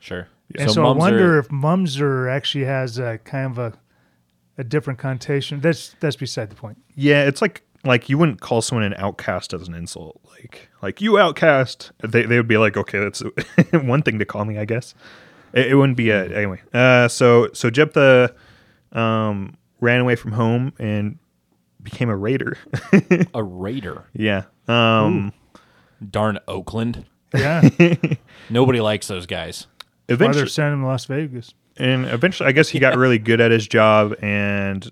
Sure. 0.01 0.29
And 0.59 0.71
so, 0.71 0.83
mums 0.83 0.97
I 0.97 0.99
wonder 0.99 1.37
are- 1.37 1.39
if 1.39 1.49
mamzer 1.49 2.31
actually 2.31 2.65
has 2.65 2.99
a 2.99 3.19
kind 3.25 3.47
of 3.51 3.59
a 3.59 3.73
a 4.59 4.65
different 4.65 4.99
connotation. 4.99 5.61
That's 5.61 5.97
that's 6.01 6.17
beside 6.17 6.51
the 6.51 6.57
point. 6.57 6.77
Yeah, 6.95 7.25
it's 7.25 7.41
like 7.41 7.63
like 7.85 8.09
you 8.09 8.19
wouldn't 8.19 8.41
call 8.41 8.61
someone 8.63 8.85
an 8.85 8.95
outcast 8.99 9.55
as 9.55 9.67
an 9.67 9.75
insult. 9.75 10.21
Like 10.31 10.69
like 10.83 11.01
you 11.01 11.19
outcast. 11.19 11.91
They 12.07 12.25
they 12.27 12.37
would 12.37 12.49
be 12.49 12.59
like, 12.59 12.77
okay, 12.77 12.99
that's 12.99 13.23
one 13.73 14.03
thing 14.03 14.19
to 14.19 14.25
call 14.27 14.45
me, 14.45 14.59
I 14.59 14.67
guess. 14.67 14.95
It, 15.55 15.69
it 15.69 15.75
wouldn't 15.75 15.97
be 15.97 16.11
a 16.11 16.25
anyway. 16.37 16.61
Uh, 16.75 17.09
so 17.09 17.49
so 17.55 17.71
Jephthah 17.71 18.35
um 18.93 19.57
ran 19.83 20.01
away 20.01 20.17
from 20.17 20.33
home 20.33 20.73
and 20.79 21.19
became 21.83 22.09
a 22.09 22.17
raider. 22.17 22.57
a 23.35 23.43
raider. 23.43 24.05
yeah. 24.15 24.45
Um. 24.69 25.35
Darn 26.11 26.39
Oakland. 26.49 27.05
Yeah. 27.35 27.69
Nobody 28.51 28.81
likes 28.81 29.09
those 29.09 29.27
guys. 29.27 29.67
Why 30.07 30.17
they're 30.17 30.27
eventually, 30.27 30.49
sending 30.49 30.75
him 30.75 30.81
to 30.81 30.87
Las 30.87 31.05
Vegas. 31.07 31.55
and 31.77 32.07
eventually, 32.07 32.49
I 32.49 32.53
guess 32.53 32.69
he 32.69 32.79
got 32.79 32.97
really 32.97 33.19
good 33.19 33.41
at 33.41 33.51
his 33.51 33.67
job, 33.67 34.15
and 34.23 34.91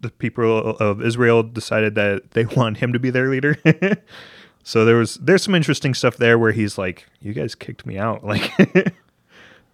the 0.00 0.10
people 0.10 0.76
of 0.80 1.02
Israel 1.02 1.42
decided 1.42 1.94
that 1.96 2.30
they 2.32 2.44
want 2.56 2.78
him 2.78 2.92
to 2.92 2.98
be 2.98 3.10
their 3.10 3.28
leader. 3.28 3.56
so 4.64 4.84
there 4.84 4.96
was 4.96 5.16
there's 5.16 5.42
some 5.42 5.54
interesting 5.54 5.94
stuff 5.94 6.16
there 6.16 6.38
where 6.38 6.52
he's 6.52 6.78
like, 6.78 7.06
"You 7.20 7.32
guys 7.32 7.54
kicked 7.54 7.86
me 7.86 7.98
out," 7.98 8.24
like. 8.24 8.50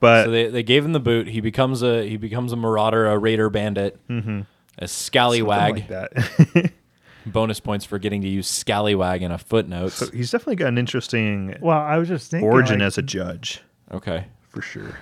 But 0.01 0.25
So 0.25 0.31
they, 0.31 0.49
they 0.49 0.63
gave 0.63 0.85
him 0.85 0.93
the 0.93 1.01
boot. 1.01 1.29
He 1.29 1.41
becomes 1.41 1.83
a 1.83 2.09
he 2.09 2.17
becomes 2.17 2.53
a 2.53 2.57
marauder, 2.57 3.07
a 3.07 3.19
raider 3.19 3.51
bandit, 3.51 3.99
mm-hmm. 4.09 4.43
a 4.79 4.89
scallywag. 4.89 5.89
something 5.89 5.97
like 5.97 6.53
that. 6.53 6.73
Bonus 7.27 7.59
points 7.59 7.85
for 7.85 7.99
getting 7.99 8.23
to 8.23 8.29
use 8.29 8.49
scallywag 8.49 9.23
in 9.23 9.33
a 9.33 9.39
footnote. 9.39 9.91
so 9.91 10.09
he's 10.13 10.31
definitely 10.31 10.55
got 10.57 10.69
an 10.69 10.79
interesting 10.79 11.57
Well, 11.61 11.79
I 11.79 11.97
was 11.97 12.07
just 12.07 12.31
thinking 12.31 12.49
origin 12.49 12.79
like, 12.79 12.87
as 12.87 12.99
a 12.99 13.03
judge, 13.03 13.63
okay. 13.91 14.27
for 14.49 14.63
sure. 14.63 14.97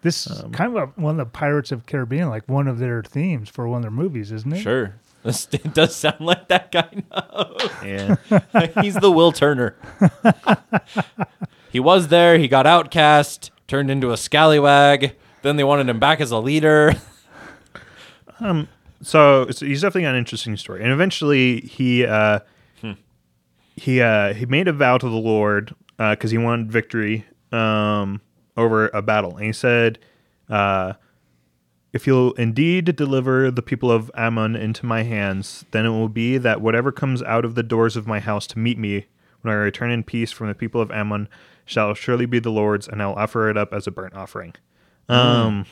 this 0.00 0.26
is 0.26 0.42
kind 0.52 0.74
of 0.74 0.82
a, 0.88 1.00
one 1.00 1.10
of 1.10 1.16
the 1.18 1.30
Pirates 1.30 1.72
of 1.72 1.84
Caribbean, 1.84 2.30
like 2.30 2.48
one 2.48 2.66
of 2.66 2.78
their 2.78 3.02
themes 3.02 3.50
for 3.50 3.68
one 3.68 3.78
of 3.78 3.82
their 3.82 3.90
movies, 3.90 4.32
isn't 4.32 4.54
it? 4.54 4.60
Sure. 4.60 4.94
This, 5.22 5.48
it 5.52 5.74
does 5.74 5.94
sound 5.94 6.20
like 6.20 6.48
that 6.48 6.72
guy. 6.72 7.02
now. 7.10 7.56
And 7.82 8.18
He's 8.80 8.94
the 8.94 9.10
Will 9.10 9.32
Turner. 9.32 9.76
he 11.72 11.80
was 11.80 12.08
there. 12.08 12.38
He 12.38 12.48
got 12.48 12.66
outcast, 12.66 13.50
turned 13.68 13.90
into 13.90 14.12
a 14.12 14.16
scallywag. 14.16 15.14
Then 15.42 15.56
they 15.56 15.64
wanted 15.64 15.88
him 15.88 15.98
back 15.98 16.20
as 16.20 16.30
a 16.30 16.38
leader. 16.38 16.94
so, 19.02 19.46
so 19.50 19.66
he's 19.66 19.80
definitely 19.80 20.02
got 20.02 20.10
an 20.10 20.18
interesting 20.18 20.56
story. 20.56 20.82
And 20.82 20.92
eventually, 20.92 21.60
he 21.60 22.04
uh, 22.04 22.40
he 23.76 24.00
uh, 24.00 24.34
he 24.34 24.46
made 24.46 24.68
a 24.68 24.72
vow 24.72 24.98
to 24.98 25.08
the 25.08 25.16
Lord 25.16 25.74
because 25.98 26.30
he 26.30 26.38
wanted 26.38 26.72
victory 26.72 27.26
um, 27.52 28.20
over 28.56 28.88
a 28.88 29.02
battle, 29.02 29.36
and 29.36 29.46
he 29.46 29.52
said, 29.52 29.98
uh, 30.48 30.94
"If 31.92 32.06
you'll 32.06 32.32
indeed 32.32 32.96
deliver 32.96 33.50
the 33.50 33.62
people 33.62 33.92
of 33.92 34.10
Ammon 34.14 34.56
into 34.56 34.86
my 34.86 35.02
hands, 35.02 35.64
then 35.70 35.84
it 35.86 35.90
will 35.90 36.08
be 36.08 36.38
that 36.38 36.60
whatever 36.60 36.90
comes 36.90 37.22
out 37.22 37.44
of 37.44 37.54
the 37.54 37.62
doors 37.62 37.96
of 37.96 38.06
my 38.06 38.18
house 38.18 38.46
to 38.48 38.58
meet 38.58 38.78
me 38.78 39.06
when 39.46 39.54
I 39.54 39.58
return 39.58 39.90
in 39.90 40.02
peace 40.02 40.32
from 40.32 40.48
the 40.48 40.54
people 40.54 40.80
of 40.80 40.90
Ammon 40.90 41.28
shall 41.64 41.94
surely 41.94 42.26
be 42.26 42.38
the 42.38 42.50
Lord's, 42.50 42.86
and 42.88 43.00
I'll 43.00 43.14
offer 43.14 43.48
it 43.48 43.56
up 43.56 43.72
as 43.72 43.86
a 43.86 43.90
burnt 43.90 44.14
offering." 44.14 44.54
Um, 45.08 45.66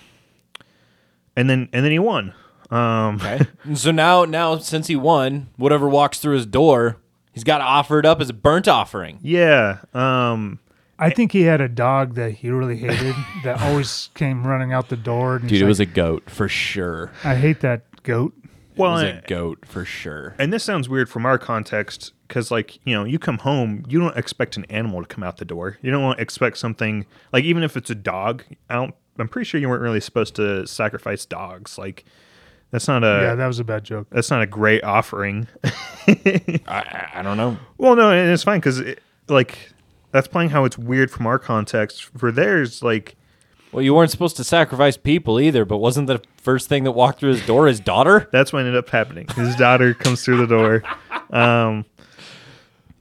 and 1.37 1.51
then 1.51 1.69
and 1.73 1.85
then 1.85 1.93
he 1.93 1.99
won. 1.99 2.35
Um, 2.71 3.17
Okay. 3.17 3.41
So 3.75 3.91
now, 3.91 4.25
now 4.25 4.59
since 4.59 4.87
he 4.87 4.97
won, 4.97 5.49
whatever 5.57 5.89
walks 5.89 6.19
through 6.19 6.35
his 6.35 6.47
door, 6.47 6.99
he's 7.33 7.45
got 7.45 7.59
to 7.59 7.65
offer 7.65 7.99
it 7.99 8.07
up 8.07 8.21
as 8.21 8.31
a 8.31 8.35
burnt 8.35 8.69
offering. 8.69 9.19
Yeah. 9.23 9.79
Um 9.93 10.61
I 10.97 11.11
think 11.11 11.33
he 11.33 11.43
had 11.43 11.61
a 11.61 11.69
dog 11.69 12.15
that 12.15 12.31
he 12.35 12.51
really 12.51 12.77
hated 12.77 13.17
that 13.43 13.61
always 13.63 14.11
came 14.15 14.47
running 14.47 14.73
out 14.73 14.89
the 14.89 14.97
door. 14.97 15.37
And 15.37 15.43
Dude, 15.43 15.53
he's 15.53 15.63
it 15.63 15.67
was 15.67 15.81
like, 15.81 15.89
a 15.89 15.93
goat 15.93 16.31
for 16.31 16.49
sure. 16.49 17.11
I 17.25 17.35
hate 17.35 17.61
that 17.61 17.83
goat. 18.05 18.33
It 18.75 18.79
well 18.81 18.93
was 18.93 19.03
and, 19.05 19.19
a 19.19 19.23
goat 19.27 19.65
for 19.67 19.85
sure. 19.85 20.35
and 20.39 20.53
this 20.53 20.65
sounds 20.65 20.89
weird 20.89 21.09
from 21.09 21.25
our 21.27 21.39
context 21.39 22.13
cuz 22.29 22.51
like, 22.51 22.85
you 22.85 22.95
know, 22.95 23.05
you 23.05 23.19
come 23.19 23.39
home, 23.39 23.85
you 23.89 24.01
don't 24.01 24.17
expect 24.17 24.57
an 24.57 24.65
animal 24.67 25.01
to 25.03 25.07
come 25.07 25.23
out 25.23 25.37
the 25.37 25.45
door. 25.45 25.79
You 25.81 25.91
don't 25.91 26.19
expect 26.19 26.59
something 26.59 27.07
like 27.33 27.45
even 27.45 27.63
if 27.63 27.77
it's 27.77 27.91
a 27.91 27.95
dog, 27.95 28.45
I 28.69 28.75
don't 28.75 28.95
I'm 29.19 29.29
pretty 29.29 29.45
sure 29.47 29.61
you 29.61 29.69
weren't 29.69 29.83
really 29.83 30.01
supposed 30.01 30.35
to 30.37 30.67
sacrifice 30.67 31.25
dogs. 31.25 31.79
Like 31.79 32.05
that's 32.71 32.89
not 32.89 33.05
a 33.05 33.21
yeah, 33.23 33.35
that 33.37 33.47
was 33.47 33.61
a 33.61 33.65
bad 33.65 33.85
joke. 33.85 34.09
that's 34.11 34.31
not 34.31 34.43
a 34.43 34.47
great 34.47 34.83
offering. 34.83 35.47
I, 36.09 36.61
I, 36.67 37.11
I 37.15 37.23
don't 37.23 37.37
know. 37.37 37.57
well, 37.79 37.95
no, 37.95 38.11
and 38.11 38.31
it's 38.31 38.43
fine 38.43 38.61
cuz 38.61 38.83
like 39.29 39.71
that's 40.11 40.27
playing 40.29 40.51
how 40.51 40.65
it's 40.65 40.77
weird 40.79 41.11
from 41.11 41.27
our 41.27 41.39
context. 41.39 42.05
For 42.19 42.33
theirs 42.33 42.83
like 42.83 43.17
Well, 43.75 43.83
you 43.83 43.93
weren't 43.93 44.13
supposed 44.13 44.37
to 44.37 44.45
sacrifice 44.45 44.97
people 44.97 45.41
either, 45.41 45.65
but 45.65 45.79
wasn't 45.79 46.07
the 46.07 46.23
first 46.37 46.69
thing 46.69 46.85
that 46.85 46.93
walked 46.93 47.19
through 47.19 47.31
his 47.33 47.45
door 47.45 47.67
his 47.67 47.81
daughter? 47.81 48.29
that's 48.33 48.53
what 48.53 48.61
ended 48.61 48.77
up 48.77 48.89
happening. 48.89 49.27
His 49.35 49.57
daughter 49.57 49.95
comes 49.95 50.25
through 50.25 50.47
the 50.47 50.47
door. 50.47 50.83
Um 51.31 51.85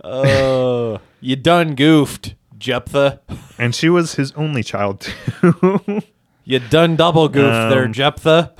Oh, 0.03 0.99
you 1.21 1.35
done 1.35 1.75
goofed, 1.75 2.33
Jephthah. 2.57 3.21
and 3.59 3.73
she 3.75 3.87
was 3.87 4.15
his 4.15 4.31
only 4.33 4.63
child 4.63 4.99
too. 5.01 6.01
You 6.43 6.59
done 6.59 6.95
double 6.97 7.29
goofed 7.29 7.69
there, 7.69 7.85
Um, 7.85 7.93
Jephthah. 7.93 8.53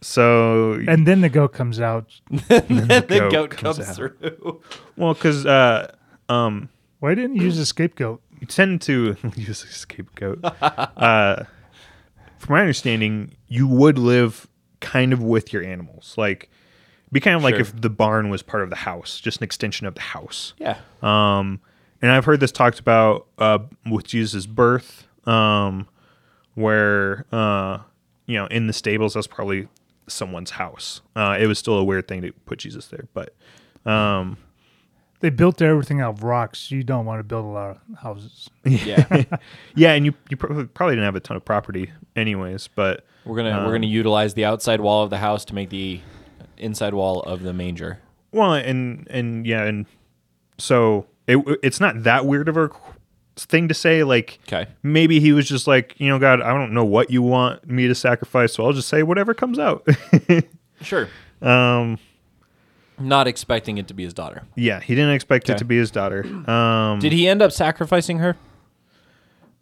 so 0.00 0.80
And 0.88 1.06
then 1.06 1.20
the 1.20 1.28
goat 1.28 1.52
comes 1.52 1.78
out. 1.78 2.06
And 2.48 2.88
the 2.88 3.04
goat 3.08 3.30
goat, 3.32 3.50
comes 3.50 3.76
comes, 3.78 3.96
through. 3.96 4.62
Well, 4.96 5.14
because 5.14 5.46
uh, 5.46 5.94
um, 6.28 6.70
Why 7.00 7.14
didn't 7.14 7.36
you 7.36 7.42
use 7.42 7.58
a 7.58 7.66
scapegoat? 7.66 8.20
You 8.40 8.46
tend 8.46 8.80
to 8.82 9.16
use 9.36 9.62
a 9.64 9.68
scapegoat. 9.68 10.40
uh, 10.44 11.44
from 12.38 12.54
my 12.54 12.60
understanding, 12.60 13.32
you 13.48 13.66
would 13.66 13.98
live 13.98 14.46
kind 14.80 15.12
of 15.12 15.22
with 15.22 15.52
your 15.52 15.62
animals, 15.64 16.14
like 16.18 16.50
be 17.10 17.20
kind 17.20 17.36
of 17.36 17.42
like 17.42 17.54
Sure. 17.54 17.60
if 17.62 17.80
the 17.80 17.88
barn 17.90 18.28
was 18.28 18.42
part 18.42 18.62
of 18.62 18.70
the 18.70 18.76
house, 18.76 19.20
just 19.20 19.38
an 19.38 19.44
extension 19.44 19.86
of 19.86 19.94
the 19.94 20.00
house. 20.00 20.52
Yeah. 20.58 20.76
Um, 21.02 21.60
and 22.02 22.10
I've 22.10 22.24
heard 22.24 22.40
this 22.40 22.52
talked 22.52 22.80
about 22.80 23.26
uh, 23.38 23.60
with 23.90 24.06
Jesus' 24.06 24.46
birth, 24.46 25.06
um, 25.26 25.88
where 26.54 27.24
uh, 27.32 27.78
you 28.26 28.36
know 28.36 28.46
in 28.46 28.66
the 28.66 28.72
stables 28.72 29.14
that's 29.14 29.26
probably 29.26 29.68
someone's 30.06 30.50
house. 30.50 31.00
Uh, 31.16 31.36
it 31.40 31.46
was 31.46 31.58
still 31.58 31.78
a 31.78 31.84
weird 31.84 32.06
thing 32.08 32.20
to 32.22 32.32
put 32.46 32.58
Jesus 32.58 32.88
there, 32.88 33.06
but 33.14 33.34
um, 33.90 34.36
They 35.24 35.30
built 35.30 35.62
everything 35.62 36.02
out 36.02 36.18
of 36.18 36.22
rocks. 36.22 36.70
You 36.70 36.82
don't 36.82 37.06
want 37.06 37.18
to 37.20 37.24
build 37.24 37.46
a 37.46 37.48
lot 37.48 37.70
of 37.70 37.98
houses. 37.98 38.50
Yeah. 38.62 39.24
yeah, 39.74 39.92
and 39.94 40.04
you 40.04 40.12
you 40.28 40.36
probably, 40.36 40.66
probably 40.66 40.96
didn't 40.96 41.06
have 41.06 41.16
a 41.16 41.20
ton 41.20 41.34
of 41.38 41.46
property 41.46 41.90
anyways, 42.14 42.68
but 42.74 43.06
We're 43.24 43.36
gonna 43.36 43.52
Um, 43.52 43.64
we're 43.64 43.72
gonna 43.72 43.86
utilize 43.86 44.34
the 44.34 44.44
outside 44.44 44.82
wall 44.82 45.02
of 45.02 45.08
the 45.08 45.16
house 45.16 45.46
to 45.46 45.54
make 45.54 45.70
the 45.70 46.02
inside 46.58 46.92
wall 46.92 47.22
of 47.22 47.42
the 47.42 47.54
manger. 47.54 48.00
well, 48.32 48.52
and 48.52 49.06
and 49.10 49.46
yeah, 49.46 49.62
and 49.64 49.86
so 50.58 51.06
it 51.26 51.38
it's 51.62 51.80
not 51.80 52.02
that 52.02 52.26
weird 52.26 52.50
of 52.50 52.58
a 52.58 52.68
thing 53.36 53.66
to 53.68 53.74
say. 53.74 54.04
Like, 54.04 54.40
Okay. 54.46 54.66
maybe 54.82 55.20
he 55.20 55.32
was 55.32 55.48
just 55.48 55.66
like, 55.66 55.94
you 55.98 56.08
know, 56.08 56.18
God, 56.18 56.42
I 56.42 56.52
don't 56.52 56.74
know 56.74 56.84
what 56.84 57.10
you 57.10 57.22
want 57.22 57.66
me 57.66 57.88
to 57.88 57.94
sacrifice, 57.94 58.52
so 58.52 58.66
I'll 58.66 58.74
just 58.74 58.88
say 58.88 59.02
whatever 59.02 59.32
comes 59.32 59.58
out. 59.58 59.88
Sure. 60.82 61.08
um, 61.40 61.98
Not 62.98 63.26
expecting 63.26 63.78
it 63.78 63.88
to 63.88 63.94
be 63.94 64.04
his 64.04 64.14
daughter. 64.14 64.42
yeah, 64.54 64.80
he 64.80 64.94
didn't 64.94 65.14
expect 65.14 65.50
it 65.50 65.58
to 65.58 65.64
be 65.64 65.76
his 65.76 65.90
daughter. 65.90 66.24
Um, 66.48 67.00
Did 67.00 67.12
he 67.12 67.26
end 67.28 67.42
up 67.42 67.50
sacrificing 67.52 68.18
her? 68.18 68.36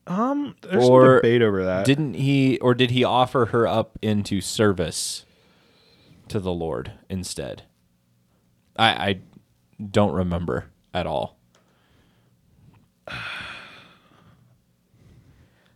um, 0.06 0.54
there's 0.62 0.84
or 0.88 1.06
some 1.06 1.16
debate 1.16 1.42
over 1.42 1.64
that. 1.64 1.86
Didn't 1.86 2.14
he 2.14 2.58
or 2.58 2.74
did 2.74 2.90
he 2.90 3.04
offer 3.04 3.46
her 3.46 3.66
up 3.66 3.98
into 4.02 4.40
service 4.40 5.24
to 6.28 6.40
the 6.40 6.52
Lord 6.52 6.92
instead? 7.08 7.62
I 8.76 8.88
I 8.88 9.20
don't 9.90 10.12
remember 10.12 10.66
at 10.92 11.06
all. 11.06 11.36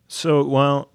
so, 0.08 0.44
well, 0.44 0.90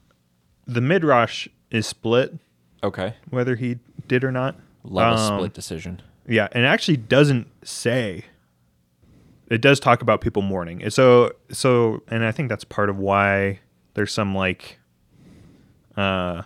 the 0.66 0.82
midrash 0.82 1.48
is 1.70 1.86
split 1.88 2.38
Okay. 2.84 3.16
whether 3.30 3.56
he 3.56 3.80
did 4.08 4.24
or 4.24 4.32
not. 4.32 4.56
Love 4.84 5.18
a 5.18 5.22
Um, 5.22 5.38
split 5.40 5.54
decision. 5.54 6.02
Yeah, 6.28 6.48
and 6.52 6.64
it 6.64 6.68
actually 6.68 6.98
doesn't 6.98 7.48
say. 7.68 8.26
It 9.50 9.60
does 9.62 9.80
talk 9.80 10.02
about 10.02 10.22
people 10.22 10.42
mourning. 10.42 10.82
And 10.82 10.94
so 10.94 11.32
so 11.52 12.04
and 12.08 12.24
I 12.24 12.32
think 12.32 12.48
that's 12.50 12.64
part 12.64 12.90
of 12.90 12.98
why 12.98 13.60
there's 13.96 14.14
some 14.14 14.34
like 14.34 14.80
uh 15.98 16.44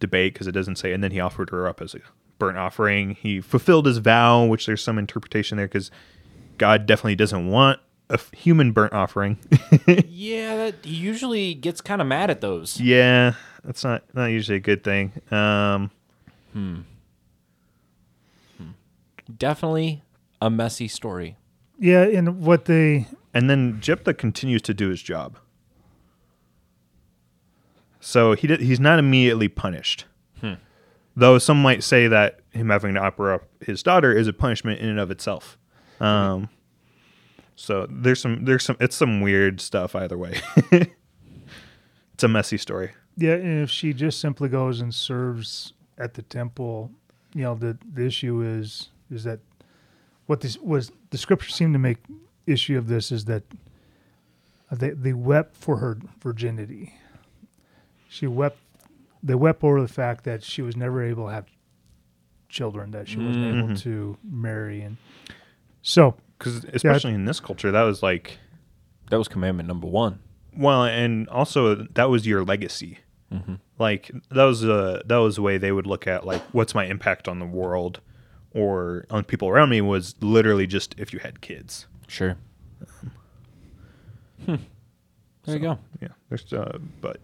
debate 0.00 0.32
because 0.32 0.48
it 0.48 0.52
doesn't 0.52 0.76
say 0.76 0.92
and 0.92 1.04
then 1.04 1.12
he 1.12 1.20
offered 1.20 1.50
her 1.50 1.68
up 1.68 1.80
as 1.80 1.94
a 1.94 1.98
burnt 2.40 2.58
offering. 2.58 3.10
He 3.14 3.40
fulfilled 3.40 3.86
his 3.86 3.98
vow, 3.98 4.44
which 4.46 4.66
there's 4.66 4.82
some 4.82 4.98
interpretation 4.98 5.56
there 5.58 5.68
cuz 5.68 5.92
God 6.58 6.86
definitely 6.86 7.14
doesn't 7.14 7.48
want 7.48 7.78
a 8.10 8.14
f- 8.14 8.32
human 8.32 8.72
burnt 8.72 8.92
offering. 8.92 9.38
yeah, 10.08 10.56
that 10.56 10.74
he 10.82 10.94
usually 10.96 11.54
gets 11.54 11.80
kind 11.80 12.00
of 12.02 12.08
mad 12.08 12.30
at 12.30 12.40
those. 12.40 12.80
yeah, 12.80 13.34
that's 13.64 13.84
not 13.84 14.02
not 14.12 14.26
usually 14.26 14.56
a 14.56 14.60
good 14.60 14.82
thing. 14.82 15.12
Um 15.30 15.92
Definitely 19.36 20.02
a 20.40 20.50
messy 20.50 20.88
story. 20.88 21.36
Yeah, 21.78 22.02
and 22.02 22.40
what 22.40 22.66
they 22.66 23.06
And 23.34 23.48
then 23.48 23.80
Jephthah 23.80 24.14
continues 24.14 24.62
to 24.62 24.74
do 24.74 24.88
his 24.88 25.02
job. 25.02 25.38
So 28.00 28.34
he 28.34 28.46
did, 28.48 28.60
he's 28.60 28.80
not 28.80 28.98
immediately 28.98 29.48
punished. 29.48 30.06
Though 31.14 31.38
some 31.38 31.60
might 31.60 31.82
say 31.82 32.08
that 32.08 32.40
him 32.52 32.70
having 32.70 32.94
to 32.94 33.00
offer 33.00 33.34
up 33.34 33.42
his 33.60 33.82
daughter 33.82 34.16
is 34.16 34.26
a 34.28 34.32
punishment 34.32 34.80
in 34.80 34.88
and 34.88 34.98
of 34.98 35.10
itself. 35.10 35.58
Um, 36.00 36.48
so 37.54 37.86
there's 37.90 38.18
some 38.18 38.46
there's 38.46 38.64
some 38.64 38.76
it's 38.80 38.96
some 38.96 39.20
weird 39.20 39.60
stuff 39.60 39.94
either 39.94 40.16
way. 40.16 40.40
it's 40.72 42.22
a 42.22 42.28
messy 42.28 42.56
story. 42.56 42.92
yeah, 43.18 43.34
and 43.34 43.62
if 43.62 43.68
she 43.68 43.92
just 43.92 44.20
simply 44.20 44.48
goes 44.48 44.80
and 44.80 44.94
serves 44.94 45.74
at 45.98 46.14
the 46.14 46.22
temple, 46.22 46.90
you 47.34 47.42
know, 47.42 47.54
the 47.54 47.76
the 47.92 48.06
issue 48.06 48.40
is 48.40 48.88
is 49.12 49.24
that 49.24 49.40
what 50.26 50.40
this 50.40 50.56
was 50.58 50.90
the 51.10 51.18
scripture 51.18 51.50
seemed 51.50 51.74
to 51.74 51.78
make 51.78 51.98
issue 52.46 52.76
of 52.78 52.88
this 52.88 53.12
is 53.12 53.26
that 53.26 53.42
uh, 54.70 54.76
they 54.76 54.90
they 54.90 55.12
wept 55.12 55.56
for 55.56 55.76
her 55.78 55.98
virginity. 56.20 56.94
She 58.08 58.26
wept. 58.26 58.58
They 59.22 59.34
wept 59.34 59.62
over 59.62 59.80
the 59.80 59.88
fact 59.88 60.24
that 60.24 60.42
she 60.42 60.62
was 60.62 60.76
never 60.76 61.02
able 61.02 61.26
to 61.26 61.32
have 61.32 61.46
children, 62.48 62.90
that 62.90 63.08
she 63.08 63.18
wasn't 63.18 63.44
able 63.46 63.68
Mhm. 63.68 63.80
to 63.82 64.18
marry, 64.24 64.82
and 64.82 64.96
so 65.80 66.16
Because 66.38 66.64
especially 66.64 67.14
in 67.14 67.24
this 67.24 67.38
culture, 67.40 67.70
that 67.70 67.82
was 67.84 68.02
like, 68.02 68.38
That 69.10 69.16
was 69.18 69.28
commandment 69.28 69.68
number 69.68 69.86
one. 69.86 70.18
well, 70.56 70.84
and 70.84 71.28
also 71.28 71.76
that 71.94 72.10
was 72.10 72.26
your 72.26 72.44
legacy. 72.44 72.98
Like 73.78 74.10
that 74.30 74.44
was 74.44 74.62
a 74.62 75.02
that 75.06 75.16
was 75.16 75.36
the 75.36 75.42
way 75.42 75.56
they 75.56 75.72
would 75.72 75.86
look 75.86 76.06
at 76.06 76.26
like 76.26 76.42
what's 76.52 76.74
my 76.74 76.84
impact 76.84 77.26
on 77.28 77.38
the 77.38 77.46
world 77.46 78.00
or 78.54 79.06
on 79.10 79.24
people 79.24 79.48
around 79.48 79.70
me 79.70 79.80
was 79.80 80.14
literally 80.20 80.66
just 80.66 80.94
if 80.98 81.12
you 81.12 81.18
had 81.18 81.40
kids. 81.40 81.86
Sure. 82.08 82.36
Hmm. 84.44 84.56
There 85.44 85.54
you 85.56 85.60
go. 85.60 85.78
Yeah, 86.00 86.08
there's 86.28 86.52
uh, 86.52 86.78
but 87.00 87.18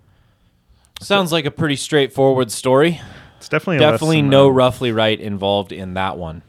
Sounds 1.01 1.31
like 1.33 1.45
a 1.45 1.51
pretty 1.51 1.77
straightforward 1.77 2.51
story. 2.51 3.01
it's 3.37 3.49
definitely 3.49 3.77
a 3.77 3.81
Definitely 3.81 4.17
lesson, 4.19 4.31
no 4.31 4.47
uh, 4.47 4.51
roughly 4.51 4.91
right 4.93 5.19
involved 5.21 5.71
in 5.73 5.95
that 5.95 6.17
one. 6.19 6.43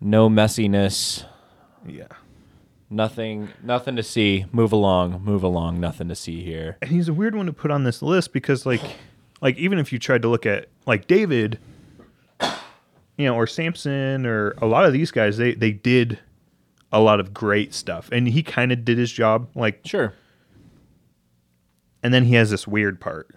No 0.00 0.28
messiness. 0.30 1.24
Yeah, 1.86 2.06
Nothing. 2.88 3.48
Nothing 3.62 3.96
to 3.96 4.02
see. 4.02 4.46
Move 4.52 4.72
along. 4.72 5.22
Move 5.24 5.42
along. 5.42 5.80
Nothing 5.80 6.08
to 6.08 6.14
see 6.14 6.42
here. 6.42 6.76
and 6.82 6.90
he's 6.90 7.08
a 7.08 7.12
weird 7.12 7.34
one 7.34 7.46
to 7.46 7.52
put 7.52 7.70
on 7.70 7.84
this 7.84 8.02
list 8.02 8.32
because 8.32 8.66
like 8.66 8.82
like 9.40 9.56
even 9.56 9.78
if 9.78 9.92
you 9.92 9.98
tried 9.98 10.22
to 10.22 10.28
look 10.28 10.46
at 10.46 10.68
like 10.86 11.06
David, 11.06 11.58
you 13.20 13.26
know, 13.28 13.34
or 13.36 13.46
Samson 13.46 14.26
or 14.26 14.50
a 14.58 14.66
lot 14.66 14.84
of 14.84 14.92
these 14.92 15.10
guys, 15.10 15.36
they 15.36 15.54
they 15.54 15.72
did 15.72 16.18
a 16.92 17.00
lot 17.00 17.20
of 17.20 17.32
great 17.34 17.72
stuff, 17.74 18.08
and 18.12 18.26
he 18.28 18.42
kind 18.42 18.72
of 18.72 18.84
did 18.84 18.98
his 18.98 19.12
job. 19.12 19.48
Like 19.54 19.80
Sure. 19.84 20.14
and 22.02 22.12
then 22.14 22.24
he 22.24 22.34
has 22.34 22.50
this 22.50 22.66
weird 22.66 23.00
part. 23.00 23.28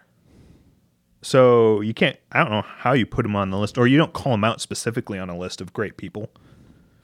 So 1.21 1.79
you 1.81 1.93
can't. 1.93 2.17
I 2.31 2.39
don't 2.39 2.51
know 2.51 2.63
how 2.65 2.93
you 2.93 3.05
put 3.05 3.25
him 3.25 3.35
on 3.35 3.49
the 3.49 3.57
list, 3.57 3.77
or 3.77 3.87
you 3.87 3.97
don't 3.97 4.13
call 4.13 4.33
him 4.33 4.43
out 4.43 4.59
specifically 4.61 5.19
on 5.19 5.29
a 5.29 5.37
list 5.37 5.61
of 5.61 5.71
great 5.73 5.97
people, 5.97 6.29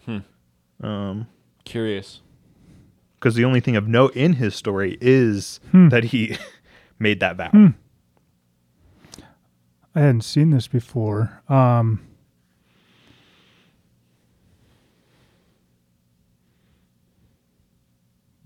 Hmm. 0.05 1.21
Curious. 1.65 2.21
because 3.15 3.35
the 3.35 3.45
only 3.45 3.59
thing 3.59 3.75
of 3.75 3.87
note 3.87 4.15
in 4.15 4.33
his 4.33 4.55
story 4.55 4.97
is 5.01 5.59
that 5.73 6.05
he 6.05 6.37
made 6.99 7.19
that 7.19 7.35
vow. 7.37 7.73
I 9.95 9.99
hadn't 10.01 10.21
seen 10.21 10.49
this 10.51 10.67
before. 10.67 11.41
Um, 11.49 12.01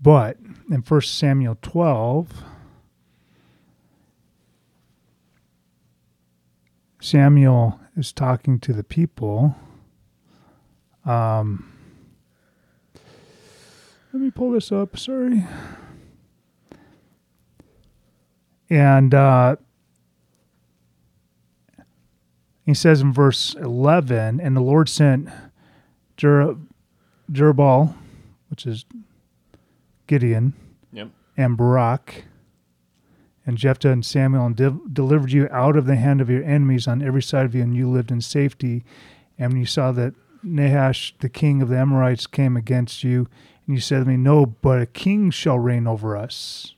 but 0.04 0.36
in 0.70 0.82
First 0.82 1.16
Samuel 1.16 1.56
12, 1.62 2.44
Samuel 7.00 7.80
is 7.96 8.12
talking 8.12 8.60
to 8.60 8.74
the 8.74 8.84
people. 8.84 9.56
Um, 11.06 11.72
let 14.12 14.22
me 14.22 14.30
pull 14.30 14.50
this 14.50 14.70
up. 14.70 14.98
Sorry. 14.98 15.46
And 18.68 19.14
uh, 19.14 19.56
he 22.66 22.74
says 22.74 23.00
in 23.00 23.10
verse 23.10 23.54
11, 23.54 24.38
and 24.38 24.54
the 24.54 24.60
Lord 24.60 24.90
sent 24.90 25.30
Jer- 26.18 26.56
Jerubbaal, 27.32 27.94
which 28.50 28.66
is 28.66 28.84
Gideon, 30.06 30.54
Yep. 30.92 31.10
and 31.36 31.56
Barak, 31.56 32.24
and 33.46 33.58
Jephthah 33.58 33.90
and 33.90 34.04
Samuel, 34.04 34.46
and 34.46 34.56
de- 34.56 34.78
delivered 34.92 35.32
you 35.32 35.48
out 35.50 35.76
of 35.76 35.86
the 35.86 35.96
hand 35.96 36.20
of 36.20 36.30
your 36.30 36.42
enemies 36.44 36.86
on 36.88 37.02
every 37.02 37.22
side 37.22 37.44
of 37.46 37.54
you, 37.54 37.62
and 37.62 37.76
you 37.76 37.90
lived 37.90 38.10
in 38.10 38.20
safety. 38.20 38.84
And 39.38 39.52
when 39.52 39.60
you 39.60 39.66
saw 39.66 39.92
that 39.92 40.14
Nahash, 40.42 41.14
the 41.20 41.28
king 41.28 41.60
of 41.62 41.68
the 41.68 41.78
Amorites, 41.78 42.26
came 42.26 42.56
against 42.56 43.02
you, 43.04 43.28
and 43.66 43.74
you 43.76 43.80
said 43.80 44.00
to 44.00 44.04
me, 44.04 44.16
No, 44.16 44.46
but 44.46 44.80
a 44.80 44.86
king 44.86 45.30
shall 45.30 45.58
reign 45.58 45.86
over 45.86 46.16
us, 46.16 46.74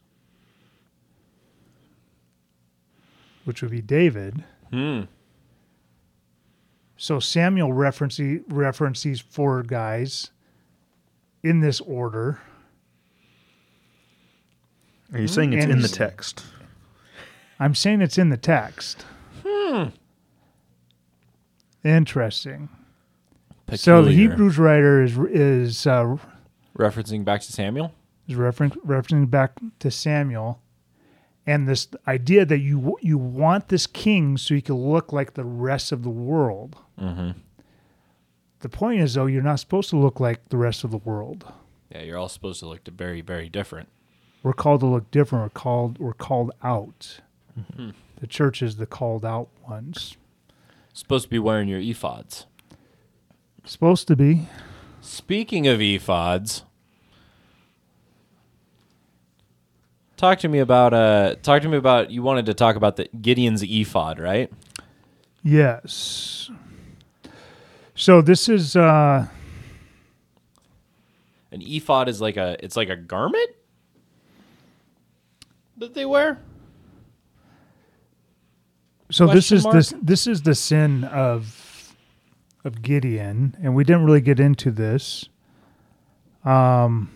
which 3.45 3.63
would 3.63 3.71
be 3.71 3.83
David. 3.83 4.45
Hmm. 4.73 5.03
So 6.97 7.21
Samuel 7.21 7.73
reference 7.73 8.19
reference 8.49 9.03
these 9.03 9.21
four 9.21 9.63
guys 9.63 10.31
in 11.43 11.61
this 11.61 11.81
order. 11.83 12.41
Are 15.13 15.21
you 15.21 15.29
saying 15.29 15.53
it's 15.53 15.65
And 15.65 15.73
in 15.73 15.81
the 15.81 15.89
text? 15.89 16.45
I'm 17.59 17.75
saying 17.75 18.03
it's 18.03 18.19
in 18.19 18.31
the 18.31 18.37
text. 18.37 19.05
Hmm. 19.45 19.85
Interesting. 21.85 22.69
So 23.75 24.05
the 24.05 24.13
Hebrews 24.13 24.59
writer 24.59 25.03
is 25.03 25.17
is 25.19 25.87
uh, 25.87 26.17
referencing 26.77 27.25
back 27.25 27.41
to 27.43 27.53
Samuel. 27.53 27.93
is 28.29 28.37
reference, 28.37 28.75
referencing 28.77 29.31
back 29.31 29.53
to 29.81 29.91
Samuel, 29.91 30.61
and 31.47 31.69
this 31.69 31.89
idea 32.07 32.45
that 32.45 32.59
you 32.59 32.97
you 33.01 33.19
want 33.19 33.69
this 33.69 33.87
king 33.87 34.37
so 34.37 34.55
he 34.55 34.61
can 34.61 34.77
look 34.77 35.13
like 35.13 35.35
the 35.35 35.45
rest 35.45 35.93
of 35.93 36.03
the 36.03 36.11
world. 36.11 36.77
Mm-hmm. 37.01 37.39
The 38.61 38.69
point 38.69 39.01
is 39.01 39.15
though, 39.15 39.27
you're 39.27 39.43
not 39.43 39.61
supposed 39.61 39.91
to 39.91 39.97
look 39.97 40.21
like 40.21 40.49
the 40.49 40.57
rest 40.57 40.85
of 40.85 40.91
the 40.91 40.99
world. 40.99 41.53
Yeah, 41.91 42.03
you're 42.03 42.19
all 42.19 42.29
supposed 42.29 42.61
to 42.61 42.67
look 42.67 42.85
to 42.85 42.91
very, 42.91 43.21
very 43.21 43.49
different. 43.49 43.89
We're 44.47 44.53
called 44.53 44.79
to 44.83 44.87
look 44.87 45.11
different. 45.11 45.43
We're 45.43 45.61
called 45.61 45.99
we're 45.99 46.13
called 46.13 46.53
out. 46.63 47.19
The 48.21 48.29
church 48.29 48.63
is 48.63 48.77
the 48.77 48.87
called 48.87 49.25
out 49.25 49.49
ones. 49.69 50.17
Supposed 50.93 51.25
to 51.25 51.31
be 51.31 51.41
wearing 51.41 51.69
your 51.69 51.81
ephods. 51.81 52.45
Supposed 53.65 54.07
to 54.07 54.15
be. 54.15 54.49
Speaking 55.01 55.67
of 55.67 55.81
ephods, 55.81 56.63
talk 60.17 60.39
to 60.39 60.49
me 60.49 60.61
about 60.61 60.95
uh 60.95 61.35
talk 61.43 61.63
to 61.63 61.69
me 61.69 61.77
about 61.77 62.13
you 62.13 62.23
wanted 62.23 62.47
to 62.47 62.55
talk 62.55 62.77
about 62.77 62.95
the 62.95 63.09
Gideon's 63.21 63.65
ephod, 63.65 64.21
right? 64.21 64.49
Yes. 65.43 66.53
So 67.97 68.23
this 68.23 68.49
is 68.49 68.77
uh 68.77 69.27
An 71.51 71.63
ephod 71.63 72.09
is 72.09 72.21
like 72.21 72.37
a 72.37 72.57
it's 72.65 72.77
like 72.77 72.91
a 72.91 72.97
garment 72.97 73.51
that 75.79 75.95
they 75.95 76.05
wear. 76.07 76.39
so 79.11 79.27
this 79.27 79.53
is 79.53 79.65
mark? 79.65 79.75
this 79.75 79.95
this 80.03 80.27
is 80.27 80.43
the 80.43 80.55
sin 80.55 81.05
of 81.05 81.95
of 82.65 82.83
Gideon, 82.83 83.57
and 83.63 83.75
we 83.75 83.85
didn't 83.85 84.05
really 84.05 84.21
get 84.21 84.41
into 84.41 84.71
this 84.71 85.29
um 86.45 87.11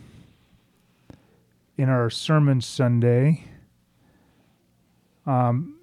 in 1.76 1.88
our 1.88 2.10
sermon 2.10 2.60
Sunday. 2.60 3.44
Um 5.26 5.76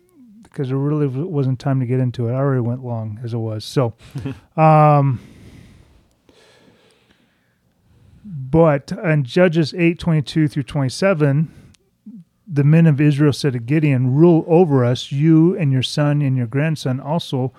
because 0.43 0.69
there 0.69 0.77
really 0.77 1.05
wasn't 1.05 1.59
time 1.59 1.79
to 1.81 1.85
get 1.85 1.99
into 1.99 2.27
it. 2.27 2.31
I 2.31 2.37
already 2.37 2.61
went 2.61 2.83
long 2.83 3.19
as 3.23 3.33
it 3.33 3.37
was. 3.37 3.63
So 3.63 3.93
um 4.57 5.19
but 8.25 8.91
in 8.91 9.23
Judges 9.23 9.73
8 9.73 9.99
22 9.99 10.47
through 10.47 10.63
27, 10.63 11.51
the 12.47 12.63
men 12.63 12.85
of 12.85 13.01
Israel 13.01 13.33
said 13.33 13.53
to 13.53 13.59
Gideon, 13.59 14.15
Rule 14.15 14.45
over 14.47 14.85
us, 14.85 15.11
you 15.11 15.57
and 15.57 15.71
your 15.71 15.83
son 15.83 16.21
and 16.21 16.37
your 16.37 16.47
grandson 16.47 16.99
also, 16.99 17.51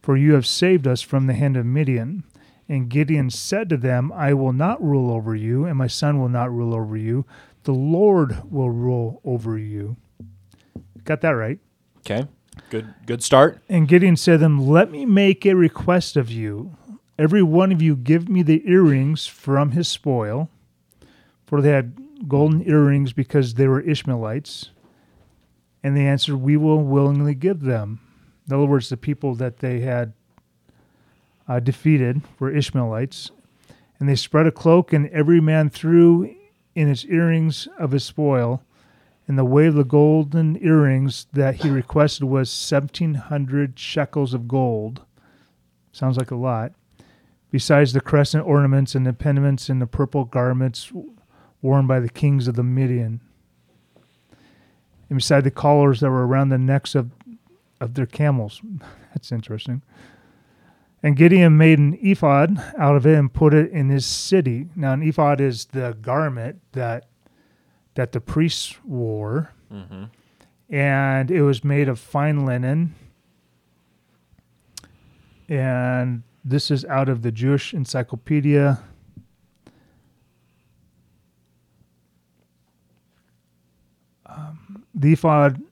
for 0.00 0.16
you 0.16 0.34
have 0.34 0.46
saved 0.46 0.86
us 0.86 1.02
from 1.02 1.26
the 1.26 1.34
hand 1.34 1.56
of 1.56 1.66
Midian. 1.66 2.22
And 2.68 2.88
Gideon 2.88 3.30
said 3.30 3.68
to 3.70 3.76
them, 3.76 4.12
I 4.12 4.34
will 4.34 4.52
not 4.52 4.82
rule 4.82 5.10
over 5.10 5.34
you, 5.34 5.64
and 5.64 5.76
my 5.76 5.86
son 5.86 6.20
will 6.20 6.28
not 6.28 6.52
rule 6.52 6.74
over 6.74 6.96
you. 6.96 7.24
The 7.64 7.72
Lord 7.72 8.50
will 8.50 8.70
rule 8.70 9.20
over 9.24 9.58
you. 9.58 9.96
Got 11.04 11.20
that 11.22 11.30
right. 11.30 11.58
Okay. 11.98 12.26
Good 12.70 12.94
good 13.04 13.22
start. 13.22 13.60
And 13.68 13.86
Gideon 13.86 14.16
said 14.16 14.32
to 14.34 14.38
them, 14.38 14.66
Let 14.66 14.90
me 14.90 15.04
make 15.04 15.44
a 15.44 15.54
request 15.54 16.16
of 16.16 16.30
you. 16.30 16.76
Every 17.18 17.42
one 17.42 17.70
of 17.72 17.80
you 17.80 17.96
give 17.96 18.28
me 18.28 18.42
the 18.42 18.62
earrings 18.68 19.26
from 19.26 19.72
his 19.72 19.88
spoil. 19.88 20.48
For 21.46 21.60
they 21.60 21.70
had 21.70 21.96
golden 22.28 22.66
earrings 22.68 23.12
because 23.12 23.54
they 23.54 23.68
were 23.68 23.80
Ishmaelites. 23.80 24.70
And 25.82 25.96
they 25.96 26.06
answered, 26.06 26.36
We 26.36 26.56
will 26.56 26.82
willingly 26.82 27.34
give 27.34 27.60
them. 27.60 28.00
In 28.46 28.54
other 28.54 28.66
words, 28.66 28.88
the 28.88 28.96
people 28.96 29.34
that 29.36 29.58
they 29.58 29.80
had 29.80 30.12
uh, 31.48 31.60
defeated 31.60 32.22
were 32.38 32.50
Ishmaelites. 32.50 33.30
And 33.98 34.08
they 34.08 34.16
spread 34.16 34.46
a 34.46 34.52
cloak, 34.52 34.92
and 34.92 35.08
every 35.08 35.40
man 35.40 35.70
threw 35.70 36.34
in 36.74 36.88
his 36.88 37.04
earrings 37.06 37.66
of 37.78 37.92
his 37.92 38.04
spoil. 38.04 38.62
And 39.28 39.38
the 39.38 39.44
weight 39.44 39.68
of 39.68 39.74
the 39.74 39.84
golden 39.84 40.62
earrings 40.62 41.26
that 41.32 41.56
he 41.56 41.70
requested 41.70 42.24
was 42.24 42.70
1,700 42.70 43.78
shekels 43.78 44.34
of 44.34 44.46
gold. 44.46 45.02
Sounds 45.92 46.16
like 46.16 46.30
a 46.30 46.36
lot. 46.36 46.72
Besides 47.50 47.92
the 47.92 48.00
crescent 48.00 48.46
ornaments 48.46 48.94
and 48.94 49.06
the 49.06 49.12
pendants 49.12 49.68
and 49.68 49.80
the 49.80 49.86
purple 49.86 50.24
garments 50.24 50.92
worn 51.66 51.86
by 51.88 51.98
the 51.98 52.08
kings 52.08 52.46
of 52.46 52.54
the 52.54 52.62
Midian. 52.62 53.20
And 55.08 55.18
beside 55.18 55.42
the 55.42 55.50
collars 55.50 56.00
that 56.00 56.10
were 56.10 56.26
around 56.26 56.50
the 56.50 56.58
necks 56.58 56.94
of, 56.94 57.10
of 57.80 57.94
their 57.94 58.06
camels. 58.06 58.62
That's 59.14 59.32
interesting. 59.32 59.82
And 61.02 61.16
Gideon 61.16 61.56
made 61.56 61.78
an 61.78 61.98
ephod 62.00 62.56
out 62.78 62.96
of 62.96 63.04
it 63.04 63.18
and 63.18 63.32
put 63.32 63.52
it 63.52 63.70
in 63.72 63.88
his 63.88 64.06
city. 64.06 64.68
Now, 64.76 64.92
an 64.92 65.02
ephod 65.02 65.40
is 65.40 65.66
the 65.66 65.96
garment 66.00 66.62
that 66.72 67.08
that 67.94 68.12
the 68.12 68.20
priests 68.20 68.76
wore, 68.84 69.54
mm-hmm. 69.72 70.04
and 70.68 71.30
it 71.30 71.42
was 71.42 71.64
made 71.64 71.88
of 71.88 71.98
fine 71.98 72.44
linen. 72.44 72.94
And 75.48 76.22
this 76.44 76.70
is 76.70 76.84
out 76.84 77.08
of 77.08 77.22
the 77.22 77.32
Jewish 77.32 77.72
Encyclopedia. 77.72 78.82
Um, 84.96 85.00
the 85.00 85.12
ephod 85.12 85.62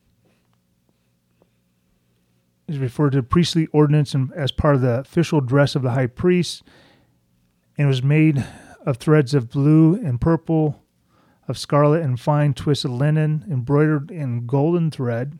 is 2.69 2.79
referred 2.79 3.13
to 3.13 3.23
priestly 3.23 3.67
ordinance 3.73 4.15
as 4.35 4.53
part 4.53 4.75
of 4.75 4.81
the 4.81 5.01
official 5.01 5.41
dress 5.41 5.75
of 5.75 5.83
the 5.83 5.93
high 5.93 6.07
priest, 6.07 6.63
and 7.77 7.89
was 7.89 8.03
made 8.03 8.45
of 8.87 8.99
threads 8.99 9.35
of 9.35 9.51
blue 9.51 9.95
and 9.95 10.21
purple, 10.21 10.83
of 11.49 11.59
scarlet 11.59 12.03
and 12.03 12.19
fine 12.21 12.55
twisted 12.55 12.91
linen, 12.91 13.45
embroidered 13.51 14.11
in 14.11 14.47
golden 14.47 14.91
thread. 14.91 15.39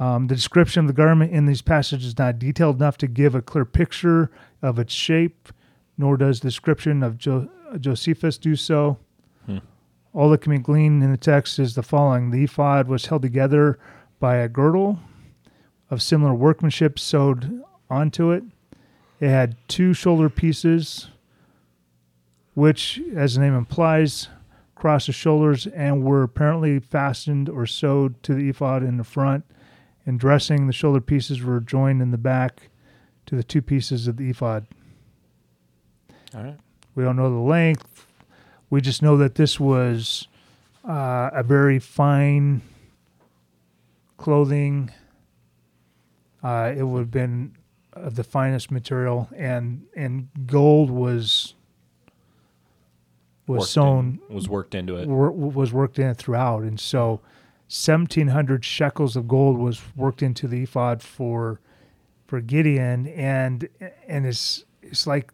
Um, 0.00 0.26
the 0.26 0.34
description 0.34 0.80
of 0.80 0.86
the 0.88 0.92
garment 0.92 1.30
in 1.30 1.46
these 1.46 1.62
passages 1.62 2.06
is 2.08 2.18
not 2.18 2.40
detailed 2.40 2.76
enough 2.76 2.98
to 2.98 3.06
give 3.06 3.36
a 3.36 3.42
clear 3.42 3.64
picture 3.64 4.30
of 4.60 4.78
its 4.80 4.92
shape, 4.92 5.52
nor 5.96 6.16
does 6.16 6.40
the 6.40 6.48
description 6.48 7.04
of 7.04 7.16
jo- 7.16 7.48
Josephus 7.78 8.36
do 8.36 8.56
so. 8.56 8.98
All 10.14 10.30
that 10.30 10.42
can 10.42 10.52
be 10.52 10.58
gleaned 10.58 11.02
in 11.02 11.10
the 11.10 11.16
text 11.16 11.58
is 11.58 11.74
the 11.74 11.82
following 11.82 12.30
The 12.30 12.44
ephod 12.44 12.86
was 12.86 13.06
held 13.06 13.22
together 13.22 13.78
by 14.20 14.36
a 14.36 14.48
girdle 14.48 15.00
of 15.90 16.00
similar 16.00 16.32
workmanship 16.32 17.00
sewed 17.00 17.62
onto 17.90 18.30
it. 18.30 18.44
It 19.18 19.28
had 19.28 19.56
two 19.66 19.92
shoulder 19.92 20.30
pieces, 20.30 21.08
which, 22.54 23.00
as 23.16 23.34
the 23.34 23.40
name 23.40 23.56
implies, 23.56 24.28
crossed 24.76 25.08
the 25.08 25.12
shoulders 25.12 25.66
and 25.66 26.04
were 26.04 26.22
apparently 26.22 26.78
fastened 26.78 27.48
or 27.48 27.66
sewed 27.66 28.22
to 28.22 28.34
the 28.34 28.48
ephod 28.48 28.84
in 28.84 28.98
the 28.98 29.04
front. 29.04 29.44
In 30.06 30.16
dressing, 30.16 30.66
the 30.66 30.72
shoulder 30.72 31.00
pieces 31.00 31.42
were 31.42 31.58
joined 31.58 32.00
in 32.00 32.12
the 32.12 32.18
back 32.18 32.68
to 33.26 33.34
the 33.34 33.42
two 33.42 33.62
pieces 33.62 34.06
of 34.06 34.16
the 34.16 34.30
ephod. 34.30 34.66
All 36.34 36.44
right. 36.44 36.58
We 36.94 37.02
don't 37.02 37.16
know 37.16 37.30
the 37.30 37.36
length. 37.36 38.06
We 38.74 38.80
just 38.80 39.02
know 39.02 39.16
that 39.18 39.36
this 39.36 39.60
was 39.60 40.26
uh, 40.84 41.30
a 41.32 41.44
very 41.44 41.78
fine 41.78 42.60
clothing. 44.16 44.90
Uh, 46.42 46.72
it 46.76 46.82
would 46.82 46.98
have 46.98 47.10
been 47.12 47.54
of 47.92 48.16
the 48.16 48.24
finest 48.24 48.72
material, 48.72 49.28
and 49.36 49.84
and 49.94 50.26
gold 50.48 50.90
was 50.90 51.54
was 53.46 53.60
Worked 53.60 53.70
sewn 53.70 54.18
in- 54.28 54.34
was 54.34 54.48
worked 54.48 54.74
into 54.74 54.96
it. 54.96 55.06
wor- 55.06 55.30
was 55.30 55.72
worked 55.72 56.00
in 56.00 56.12
throughout, 56.14 56.64
and 56.64 56.80
so 56.80 57.20
seventeen 57.68 58.26
hundred 58.26 58.64
shekels 58.64 59.14
of 59.14 59.28
gold 59.28 59.56
was 59.56 59.80
worked 59.94 60.20
into 60.20 60.48
the 60.48 60.64
ephod 60.64 61.00
for 61.00 61.60
for 62.26 62.40
Gideon, 62.40 63.06
and 63.06 63.68
and 64.08 64.26
it's 64.26 64.64
it's 64.82 65.06
like 65.06 65.32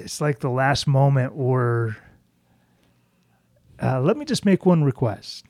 it's 0.00 0.20
like 0.20 0.40
the 0.40 0.50
last 0.50 0.86
moment 0.86 1.34
where 1.34 1.96
uh, 3.82 4.00
let 4.00 4.16
me 4.16 4.24
just 4.24 4.44
make 4.44 4.66
one 4.66 4.84
request, 4.84 5.44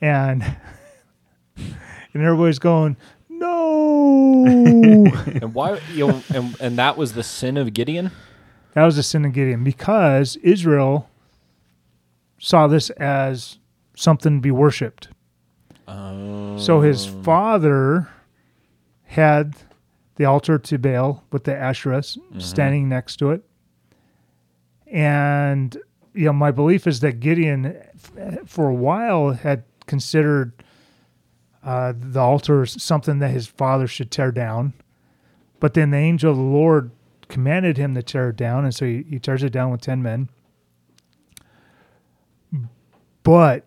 and 0.00 0.42
and 1.56 1.76
everybody's 2.14 2.58
going 2.58 2.96
no. 3.38 4.44
and 4.46 5.54
why? 5.54 5.80
You 5.92 6.08
know, 6.08 6.22
and, 6.34 6.56
and 6.60 6.78
that 6.78 6.96
was 6.96 7.12
the 7.12 7.22
sin 7.22 7.56
of 7.56 7.72
Gideon. 7.74 8.10
That 8.74 8.84
was 8.84 8.96
the 8.96 9.02
sin 9.02 9.24
of 9.24 9.32
Gideon 9.32 9.64
because 9.64 10.36
Israel 10.36 11.08
saw 12.38 12.66
this 12.66 12.90
as 12.90 13.58
something 13.94 14.36
to 14.38 14.40
be 14.40 14.50
worshipped. 14.50 15.08
Oh. 15.88 16.58
So 16.58 16.80
his 16.80 17.06
father 17.06 18.08
had 19.04 19.56
the 20.16 20.24
altar 20.24 20.58
to 20.58 20.78
Baal 20.78 21.24
with 21.30 21.44
the 21.44 21.52
Asherahs 21.52 22.18
standing 22.42 22.88
next 22.88 23.16
to 23.16 23.30
it. 23.30 23.42
And, 24.86 25.76
you 26.14 26.26
know, 26.26 26.32
my 26.32 26.50
belief 26.50 26.86
is 26.86 27.00
that 27.00 27.20
Gideon, 27.20 27.76
for 28.46 28.68
a 28.68 28.74
while, 28.74 29.32
had 29.32 29.64
considered 29.86 30.52
uh, 31.62 31.92
the 31.96 32.20
altar 32.20 32.64
something 32.64 33.18
that 33.18 33.30
his 33.30 33.46
father 33.46 33.86
should 33.86 34.10
tear 34.10 34.32
down. 34.32 34.72
But 35.60 35.74
then 35.74 35.90
the 35.90 35.98
angel 35.98 36.30
of 36.30 36.36
the 36.36 36.42
Lord 36.42 36.90
commanded 37.28 37.76
him 37.76 37.94
to 37.94 38.02
tear 38.02 38.30
it 38.30 38.36
down. 38.36 38.64
And 38.64 38.74
so 38.74 38.86
he, 38.86 39.04
he 39.08 39.18
tears 39.18 39.42
it 39.42 39.50
down 39.50 39.70
with 39.70 39.80
10 39.80 40.02
men. 40.02 40.30
But 43.22 43.66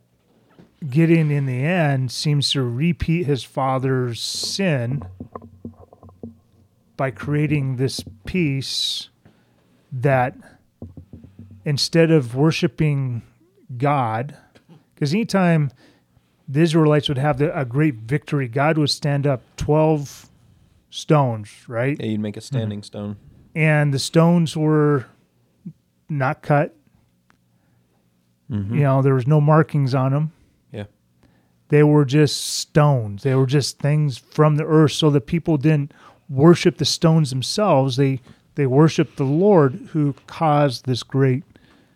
Gideon, 0.89 1.29
in 1.29 1.45
the 1.45 1.61
end, 1.65 2.11
seems 2.11 2.51
to 2.51 2.61
repeat 2.61 3.25
his 3.25 3.43
father's 3.43 4.21
sin 4.21 5.03
by 6.99 7.09
creating 7.09 7.77
this 7.77 8.03
piece 8.25 9.07
that 9.89 10.35
instead 11.63 12.11
of 12.11 12.35
worshiping 12.35 13.21
God, 13.77 14.35
because 14.93 15.13
anytime 15.13 15.71
the 16.45 16.59
Israelites 16.59 17.07
would 17.07 17.17
have 17.17 17.37
the, 17.37 17.57
a 17.57 17.63
great 17.63 17.95
victory, 17.95 18.49
God 18.49 18.77
would 18.77 18.89
stand 18.89 19.25
up 19.25 19.41
12 19.55 20.27
stones, 20.89 21.49
right? 21.69 21.95
Yeah, 21.97 22.07
you'd 22.07 22.19
make 22.19 22.35
a 22.35 22.41
standing 22.41 22.79
mm-hmm. 22.79 22.83
stone. 22.83 23.17
and 23.55 23.93
the 23.93 23.99
stones 23.99 24.57
were 24.57 25.05
not 26.09 26.41
cut. 26.41 26.75
Mm-hmm. 28.51 28.75
You 28.75 28.81
know, 28.81 29.01
there 29.01 29.13
was 29.13 29.25
no 29.25 29.39
markings 29.39 29.95
on 29.95 30.11
them. 30.11 30.33
Yeah. 30.73 30.85
They 31.69 31.83
were 31.83 32.03
just 32.03 32.45
stones. 32.57 33.23
They 33.23 33.35
were 33.35 33.45
just 33.45 33.79
things 33.79 34.17
from 34.17 34.57
the 34.57 34.65
earth, 34.65 34.91
so 34.91 35.09
that 35.11 35.27
people 35.27 35.55
didn't 35.55 35.93
worship 36.29 36.77
the 36.77 36.85
stones 36.85 37.29
themselves. 37.29 37.97
They 37.97 38.21
they 38.55 38.65
worshiped 38.65 39.17
the 39.17 39.23
Lord 39.23 39.73
who 39.91 40.15
caused 40.27 40.85
this 40.85 41.03
great 41.03 41.43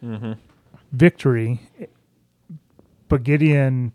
mm-hmm. 0.04 0.34
victory. 0.91 1.62
But 3.10 3.24
Gideon 3.24 3.93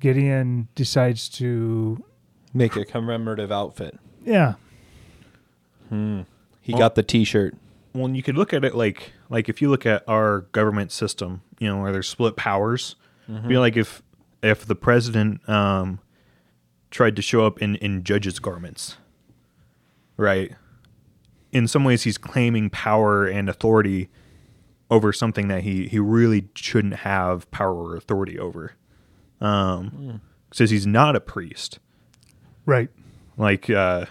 Gideon 0.00 0.68
decides 0.74 1.28
to 1.30 2.04
Make 2.52 2.76
a 2.76 2.84
commemorative 2.84 3.52
outfit. 3.52 3.98
yeah 4.24 4.54
hmm. 5.88 6.22
He 6.60 6.72
got 6.72 6.96
the 6.96 7.02
T-shirt. 7.04 7.54
well, 7.94 8.10
you 8.10 8.24
could 8.24 8.36
look 8.36 8.52
at 8.52 8.64
it 8.64 8.74
like 8.74 9.12
like 9.30 9.48
if 9.48 9.62
you 9.62 9.70
look 9.70 9.86
at 9.86 10.02
our 10.08 10.40
government 10.52 10.90
system, 10.90 11.42
you 11.60 11.68
know, 11.68 11.80
where 11.80 11.92
there's 11.92 12.08
split 12.08 12.34
powers. 12.34 12.96
Mm-hmm. 13.30 13.48
Be 13.48 13.58
like 13.58 13.76
if 13.76 14.02
if 14.42 14.66
the 14.66 14.74
president 14.74 15.48
um, 15.48 16.00
tried 16.96 17.14
to 17.16 17.22
show 17.22 17.44
up 17.46 17.60
in 17.60 17.76
in 17.76 18.02
judges' 18.02 18.38
garments, 18.38 18.96
right? 20.16 20.52
In 21.52 21.68
some 21.68 21.84
ways, 21.84 22.02
he's 22.04 22.18
claiming 22.18 22.70
power 22.70 23.26
and 23.26 23.48
authority 23.48 24.08
over 24.90 25.12
something 25.12 25.48
that 25.48 25.62
he 25.62 25.86
he 25.88 25.98
really 25.98 26.48
shouldn't 26.54 26.94
have 26.96 27.48
power 27.50 27.74
or 27.74 27.96
authority 27.96 28.38
over. 28.38 28.72
Um, 29.40 30.20
says 30.52 30.70
he's 30.70 30.86
not 30.86 31.14
a 31.16 31.20
priest. 31.20 31.78
right 32.64 32.88
like 33.36 33.68
uh 33.68 34.06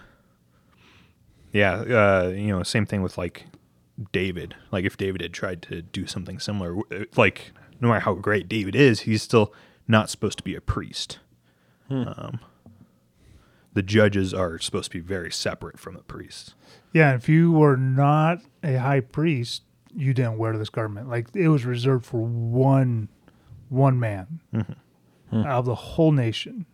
yeah 1.52 1.74
uh 1.78 2.28
you 2.36 2.48
know 2.48 2.62
same 2.62 2.86
thing 2.86 3.02
with 3.02 3.18
like 3.18 3.46
david 4.12 4.54
like 4.72 4.86
if 4.86 4.96
david 4.98 5.20
had 5.22 5.34
tried 5.34 5.62
to 5.64 5.82
do 5.82 6.06
something 6.06 6.38
similar 6.38 6.76
like 7.18 7.52
no 7.82 7.88
matter 7.88 8.02
how 8.02 8.14
great 8.14 8.48
david 8.48 8.76
is 8.76 9.02
he's 9.02 9.24
still 9.24 9.52
not 9.88 10.10
supposed 10.12 10.38
to 10.38 10.44
be 10.44 10.54
a 10.56 10.62
priest 10.62 11.18
um 11.90 12.40
the 13.76 13.84
judges 13.84 14.34
are 14.34 14.58
supposed 14.58 14.92
to 14.92 14.98
be 14.98 15.02
very 15.02 15.32
separate 15.32 15.78
from 15.78 15.94
the 15.94 16.02
priests 16.02 16.56
Yeah, 16.94 17.14
if 17.14 17.30
you 17.30 17.52
were 17.52 17.78
not 17.78 18.42
a 18.64 18.78
high 18.78 19.02
priest, 19.02 19.62
you 19.96 20.14
didn't 20.14 20.38
wear 20.38 20.58
this 20.58 20.70
garment. 20.70 21.08
Like 21.10 21.28
it 21.36 21.50
was 21.50 21.64
reserved 21.66 22.06
for 22.06 22.26
one 22.26 23.10
one 23.70 24.00
man 24.00 24.40
out 25.34 25.46
of 25.60 25.66
the 25.66 25.76
whole 25.76 26.12
nation. 26.12 26.66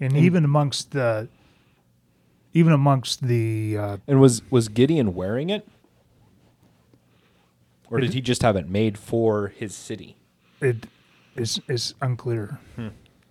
And 0.00 0.16
even 0.16 0.44
amongst 0.44 0.90
the 0.92 1.28
even 2.54 2.72
amongst 2.72 3.22
the 3.26 3.76
uh, 3.78 3.96
And 4.06 4.20
was 4.20 4.42
was 4.50 4.68
Gideon 4.68 5.14
wearing 5.14 5.48
it, 5.50 5.66
or 7.90 8.00
did 8.00 8.12
he 8.14 8.20
just 8.20 8.42
have 8.42 8.56
it 8.56 8.68
made 8.68 8.98
for 8.98 9.48
his 9.48 9.74
city? 9.74 10.16
it 10.60 10.86
is 11.36 11.60
is 11.68 11.94
unclear. 12.02 12.58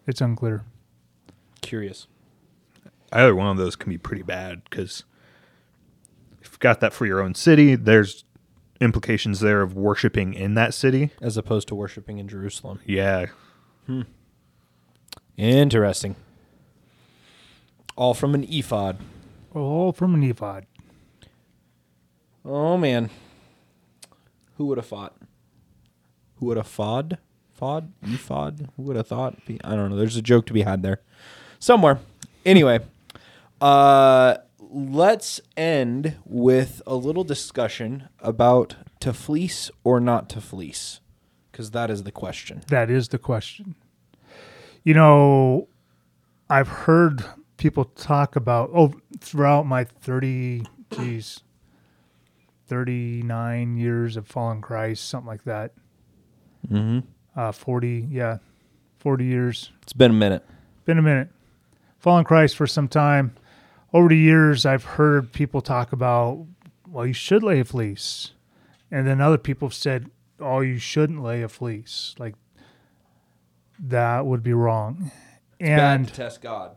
It's 0.08 0.21
unclear. 0.21 0.63
Curious. 1.62 2.08
Either 3.12 3.36
one 3.36 3.47
of 3.47 3.58
those 3.58 3.76
can 3.76 3.89
be 3.89 3.97
pretty 3.97 4.24
bad 4.24 4.63
because 4.69 5.04
if 6.41 6.47
you've 6.52 6.60
got 6.60 6.80
that 6.80 6.93
for 6.93 7.06
your 7.06 7.21
own 7.21 7.36
city, 7.36 7.76
there's 7.76 8.24
implications 8.80 9.39
there 9.39 9.62
of 9.62 9.76
worshiping 9.76 10.34
in 10.34 10.56
that 10.56 10.74
city. 10.74 11.12
as 11.21 11.38
opposed 11.38 11.67
to 11.67 11.76
worshiping 11.76 12.17
in 12.17 12.28
Jerusalem. 12.28 12.80
Yeah. 12.86 13.28
Hmm. 13.86 14.02
Interesting. 15.38 16.15
All 17.95 18.13
from 18.13 18.34
an 18.34 18.43
ephod. 18.50 18.97
All 19.54 19.91
from 19.91 20.15
an 20.15 20.24
ephod. 20.24 20.65
Oh 22.43 22.76
man, 22.78 23.10
who 24.58 24.65
would 24.67 24.78
have 24.78 24.88
fought? 24.88 25.15
Who 26.38 26.47
would 26.47 26.58
have 26.58 26.67
fought? 26.67 27.13
Fought? 27.54 27.84
Ephod? 28.02 28.69
Who 28.76 28.84
would 28.84 28.95
have 28.95 29.08
thought? 29.08 29.38
I 29.63 29.76
don't 29.76 29.91
know. 29.91 29.95
There's 29.95 30.17
a 30.17 30.21
joke 30.24 30.47
to 30.47 30.54
be 30.54 30.63
had 30.63 30.82
there 30.82 31.02
somewhere. 31.60 32.00
Anyway, 32.43 32.80
uh, 33.62 34.38
let's 34.60 35.39
end 35.56 36.17
with 36.26 36.82
a 36.88 36.95
little 36.95 37.24
discussion 37.24 38.10
about 38.19 38.76
to 39.00 39.13
fleece 39.13 39.69
or 39.84 40.00
not 40.00 40.30
to 40.30 40.41
fleece, 40.41 41.00
because 41.52 41.71
that 41.71 41.89
is 41.89 42.04
the 42.04 42.12
question. 42.12 42.63
That 42.67 42.89
is 42.89 43.10
the 43.10 43.17
question. 43.17 43.76
You 44.84 44.95
know, 44.95 45.67
I've 46.50 46.67
heard 46.67 47.24
people 47.58 47.86
talk 47.86 48.36
about 48.36 48.71
oh 48.74 48.93
throughout 49.19 49.67
my 49.67 49.84
30 49.84 50.63
geez 50.89 51.41
39 52.65 53.78
years 53.78 54.17
of 54.17 54.28
following 54.28 54.62
Christ, 54.62 55.08
something 55.08 55.28
like 55.28 55.43
that. 55.43 55.74
Mm-hmm. 56.67 57.00
Uh 57.38 57.52
40, 57.52 58.08
yeah. 58.10 58.38
40 59.00 59.26
years. 59.26 59.71
It's 59.82 59.93
been 59.93 60.12
a 60.12 60.13
minute. 60.13 60.45
Been 60.86 60.97
a 60.97 61.02
minute. 61.02 61.30
Following 62.00 62.24
Christ 62.24 62.56
for 62.56 62.65
some 62.65 62.88
time. 62.88 63.36
Over 63.93 64.10
the 64.10 64.17
years 64.17 64.65
I've 64.65 64.84
heard 64.84 65.32
people 65.32 65.62
talk 65.62 65.91
about 65.91 66.45
well, 66.88 67.06
you 67.06 67.13
should 67.13 67.41
lay 67.41 67.60
a 67.60 67.65
fleece. 67.65 68.32
And 68.91 69.08
then 69.08 69.21
other 69.21 69.38
people 69.38 69.69
have 69.69 69.73
said, 69.75 70.12
"Oh, 70.39 70.60
you 70.60 70.77
shouldn't 70.77 71.23
lay 71.23 71.41
a 71.41 71.47
fleece." 71.47 72.13
Like 72.19 72.36
that 73.80 74.25
would 74.25 74.43
be 74.43 74.54
wrong. 74.54 75.12
and 75.60 76.12
test 76.13 76.41
God. 76.41 76.75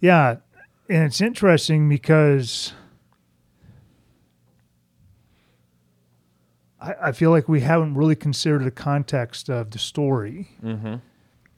yeah, 0.00 0.36
and 0.88 1.04
it's 1.04 1.20
interesting 1.20 1.88
because 1.88 2.72
I, 6.80 6.94
I 7.02 7.12
feel 7.12 7.30
like 7.30 7.48
we 7.48 7.60
haven't 7.60 7.94
really 7.94 8.16
considered 8.16 8.64
the 8.64 8.70
context 8.70 9.50
of 9.50 9.70
the 9.70 9.78
story. 9.78 10.50
Mm-hmm. 10.62 10.96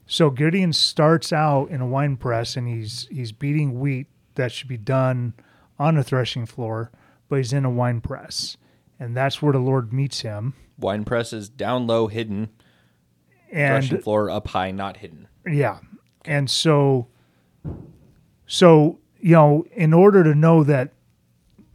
So 0.06 0.30
Gideon 0.30 0.72
starts 0.72 1.32
out 1.32 1.66
in 1.70 1.80
a 1.80 1.86
wine 1.86 2.16
press 2.16 2.56
and 2.56 2.68
he's 2.68 3.08
he's 3.10 3.32
beating 3.32 3.78
wheat 3.78 4.06
that 4.36 4.52
should 4.52 4.68
be 4.68 4.78
done 4.78 5.34
on 5.78 5.96
a 5.96 6.02
threshing 6.02 6.46
floor, 6.46 6.90
but 7.28 7.36
he's 7.36 7.52
in 7.52 7.64
a 7.64 7.70
wine 7.70 8.00
press. 8.00 8.56
And 8.98 9.16
that's 9.16 9.42
where 9.42 9.52
the 9.52 9.58
Lord 9.58 9.92
meets 9.92 10.20
him. 10.20 10.54
Wine 10.78 11.04
press 11.04 11.32
is 11.32 11.48
down 11.48 11.86
low, 11.86 12.06
hidden. 12.06 12.50
And 13.50 13.84
Threshing 13.84 14.02
floor 14.02 14.30
up 14.30 14.48
high, 14.48 14.70
not 14.70 14.98
hidden. 14.98 15.28
Yeah. 15.46 15.78
And 16.24 16.50
so 16.50 17.08
so, 18.46 19.00
you 19.18 19.32
know, 19.32 19.64
in 19.72 19.92
order 19.92 20.22
to 20.24 20.34
know 20.34 20.62
that 20.64 20.92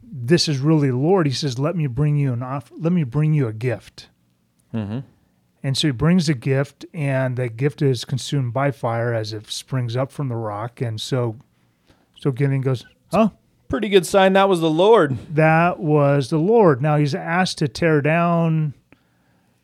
this 0.02 0.48
is 0.48 0.58
really 0.58 0.88
the 0.88 0.96
Lord, 0.96 1.26
he 1.26 1.32
says, 1.32 1.58
Let 1.58 1.76
me 1.76 1.86
bring 1.86 2.16
you 2.16 2.32
an 2.32 2.42
off 2.42 2.72
let 2.76 2.92
me 2.92 3.04
bring 3.04 3.34
you 3.34 3.46
a 3.46 3.52
gift. 3.52 4.08
Mm-hmm. 4.74 5.00
And 5.64 5.78
so 5.78 5.88
he 5.88 5.92
brings 5.92 6.28
a 6.28 6.34
gift, 6.34 6.84
and 6.92 7.36
the 7.36 7.48
gift 7.48 7.82
is 7.82 8.04
consumed 8.04 8.52
by 8.52 8.72
fire 8.72 9.14
as 9.14 9.32
it 9.32 9.48
springs 9.48 9.96
up 9.96 10.10
from 10.10 10.28
the 10.28 10.34
rock. 10.34 10.80
And 10.80 11.00
so 11.00 11.36
so 12.22 12.30
Gideon 12.30 12.60
goes, 12.60 12.86
Oh, 13.12 13.32
Pretty 13.68 13.88
good 13.88 14.06
sign 14.06 14.34
that 14.34 14.48
was 14.48 14.60
the 14.60 14.70
Lord. 14.70 15.16
that 15.34 15.80
was 15.80 16.28
the 16.30 16.38
Lord. 16.38 16.80
Now 16.82 16.96
he's 16.98 17.14
asked 17.14 17.58
to 17.58 17.68
tear 17.68 18.00
down 18.02 18.74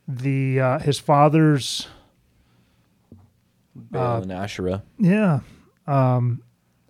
the 0.09 0.59
uh, 0.59 0.79
his 0.79 0.99
father's 0.99 1.87
Baal 3.75 4.23
and 4.23 4.33
Asherah. 4.33 4.83
yeah 4.99 5.40
um, 5.87 6.42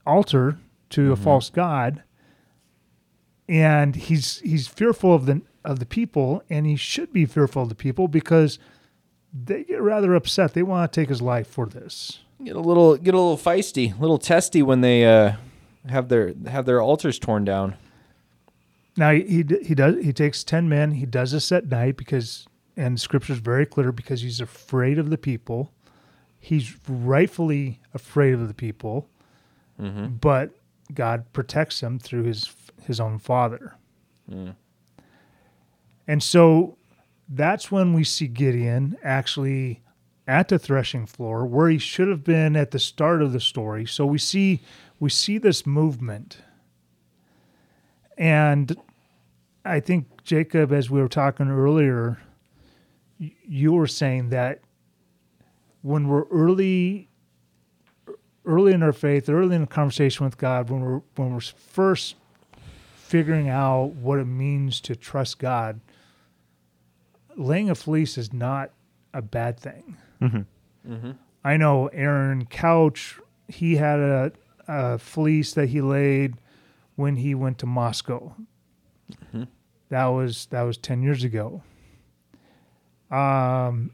altar 0.07 0.59
to 0.91 1.13
a 1.13 1.17
false 1.17 1.51
god 1.51 2.03
and 3.49 3.95
he's 3.97 4.39
he's 4.41 4.67
fearful 4.69 5.13
of 5.15 5.27
the 5.27 5.43
of 5.65 5.81
the 5.81 5.87
people 5.87 6.43
and 6.49 6.65
he 6.67 6.77
should 6.77 7.13
be 7.13 7.27
fearful 7.27 7.63
of 7.65 7.69
the 7.69 7.75
people 7.75 8.09
because 8.09 8.59
they 9.35 9.65
get 9.65 9.83
rather 9.83 10.15
upset 10.15 10.55
they 10.55 10.63
want 10.63 10.91
to 10.91 11.01
take 11.01 11.09
his 11.09 11.21
life 11.21 11.47
for 11.49 11.67
this 11.67 12.21
Get 12.43 12.55
a 12.55 12.61
little 12.61 12.97
get 12.97 13.15
a 13.15 13.19
little 13.19 13.37
feisty, 13.37 13.99
a 13.99 14.01
little 14.01 14.19
testy 14.19 14.63
when 14.63 14.81
they 14.81 15.05
uh, 15.05 15.33
have 15.91 16.09
their 16.09 16.35
have 16.47 16.67
their 16.67 16.81
altars 16.81 17.19
torn 17.19 17.45
down. 17.45 17.77
now 18.97 19.11
he 19.13 19.23
he, 19.23 19.45
he 19.65 19.75
does 19.75 20.03
he 20.05 20.13
takes 20.13 20.45
10 20.45 20.69
men 20.69 20.93
he 20.93 21.07
does 21.07 21.33
this 21.33 21.51
at 21.53 21.67
night 21.67 21.97
because 21.97 22.47
and 22.77 23.01
scripture 23.01 23.33
is 23.33 23.41
very 23.41 23.67
clear 23.67 23.93
because 23.93 24.23
he's 24.23 24.41
afraid 24.41 24.99
of 24.99 25.11
the 25.11 25.19
people. 25.19 25.73
He's 26.41 26.77
rightfully 26.89 27.81
afraid 27.95 28.35
of 28.35 28.47
the 28.49 28.55
people 28.55 29.09
mm-hmm. 29.81 30.17
but 30.21 30.51
god 30.95 31.33
protects 31.33 31.83
him 31.83 31.99
through 31.99 32.25
his 32.25 32.55
his 32.83 33.01
own 33.01 33.19
father. 33.19 33.75
And 36.07 36.23
so 36.23 36.77
that's 37.29 37.71
when 37.71 37.93
we 37.93 38.05
see 38.05 38.27
gideon 38.27 38.97
actually 39.03 39.83
at 40.27 40.49
the 40.49 40.59
threshing 40.59 41.07
floor 41.07 41.47
where 41.47 41.69
he 41.69 41.79
should 41.79 42.09
have 42.09 42.25
been 42.25 42.57
at 42.57 42.71
the 42.71 42.79
start 42.79 43.23
of 43.23 43.33
the 43.33 43.41
story. 43.41 43.87
So 43.87 44.07
we 44.07 44.19
see 44.19 44.61
we 45.01 45.11
see 45.11 45.39
this 45.39 45.67
movement. 45.67 46.39
And 48.17 48.77
I 49.65 49.81
think 49.81 50.25
Jacob, 50.25 50.73
as 50.73 50.91
we 50.91 51.01
were 51.01 51.09
talking 51.09 51.49
earlier, 51.49 52.19
you 53.19 53.73
were 53.73 53.87
saying 53.87 54.31
that 54.31 54.61
when 55.83 56.09
we're 56.09 56.25
early, 56.25 57.09
early 58.45 58.73
in 58.73 58.83
our 58.83 58.93
faith, 58.93 59.29
early 59.29 59.55
in 59.55 59.63
the 59.63 59.67
conversation 59.67 60.25
with 60.25 60.37
God, 60.37 60.71
when 60.71 60.81
we're 60.81 61.01
when 61.17 61.33
we're 61.33 61.41
first 61.41 62.17
figuring 62.97 63.49
out 63.49 63.95
what 63.95 64.19
it 64.19 64.27
means 64.27 64.81
to 64.83 64.95
trust 64.95 65.39
God, 65.39 65.81
laying 67.37 67.71
a 67.71 67.75
fleece 67.75 68.19
is 68.19 68.33
not 68.33 68.71
a 69.15 69.23
bad 69.23 69.59
thing. 69.59 69.97
Mm-hmm. 70.21 70.93
Mm-hmm. 70.93 71.11
I 71.45 71.57
know 71.57 71.87
Aaron 71.89 72.45
Couch, 72.47 73.19
he 73.47 73.77
had 73.77 74.01
a, 74.01 74.33
a 74.69 74.99
fleece 74.99 75.55
that 75.55 75.71
he 75.71 75.81
laid 75.81 76.35
when 76.95 77.17
he 77.17 77.35
went 77.35 77.59
to 77.59 77.67
Moscow. 77.67 78.35
That 79.89 80.07
was 80.07 80.47
that 80.47 80.63
was 80.63 80.77
ten 80.77 81.03
years 81.03 81.25
ago. 81.25 81.63
Um, 83.11 83.93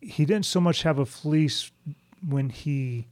he 0.00 0.24
didn't 0.24 0.46
so 0.46 0.60
much 0.60 0.82
have 0.82 0.98
a 0.98 1.06
fleece 1.06 1.70
when 2.26 2.50
he 2.50 3.06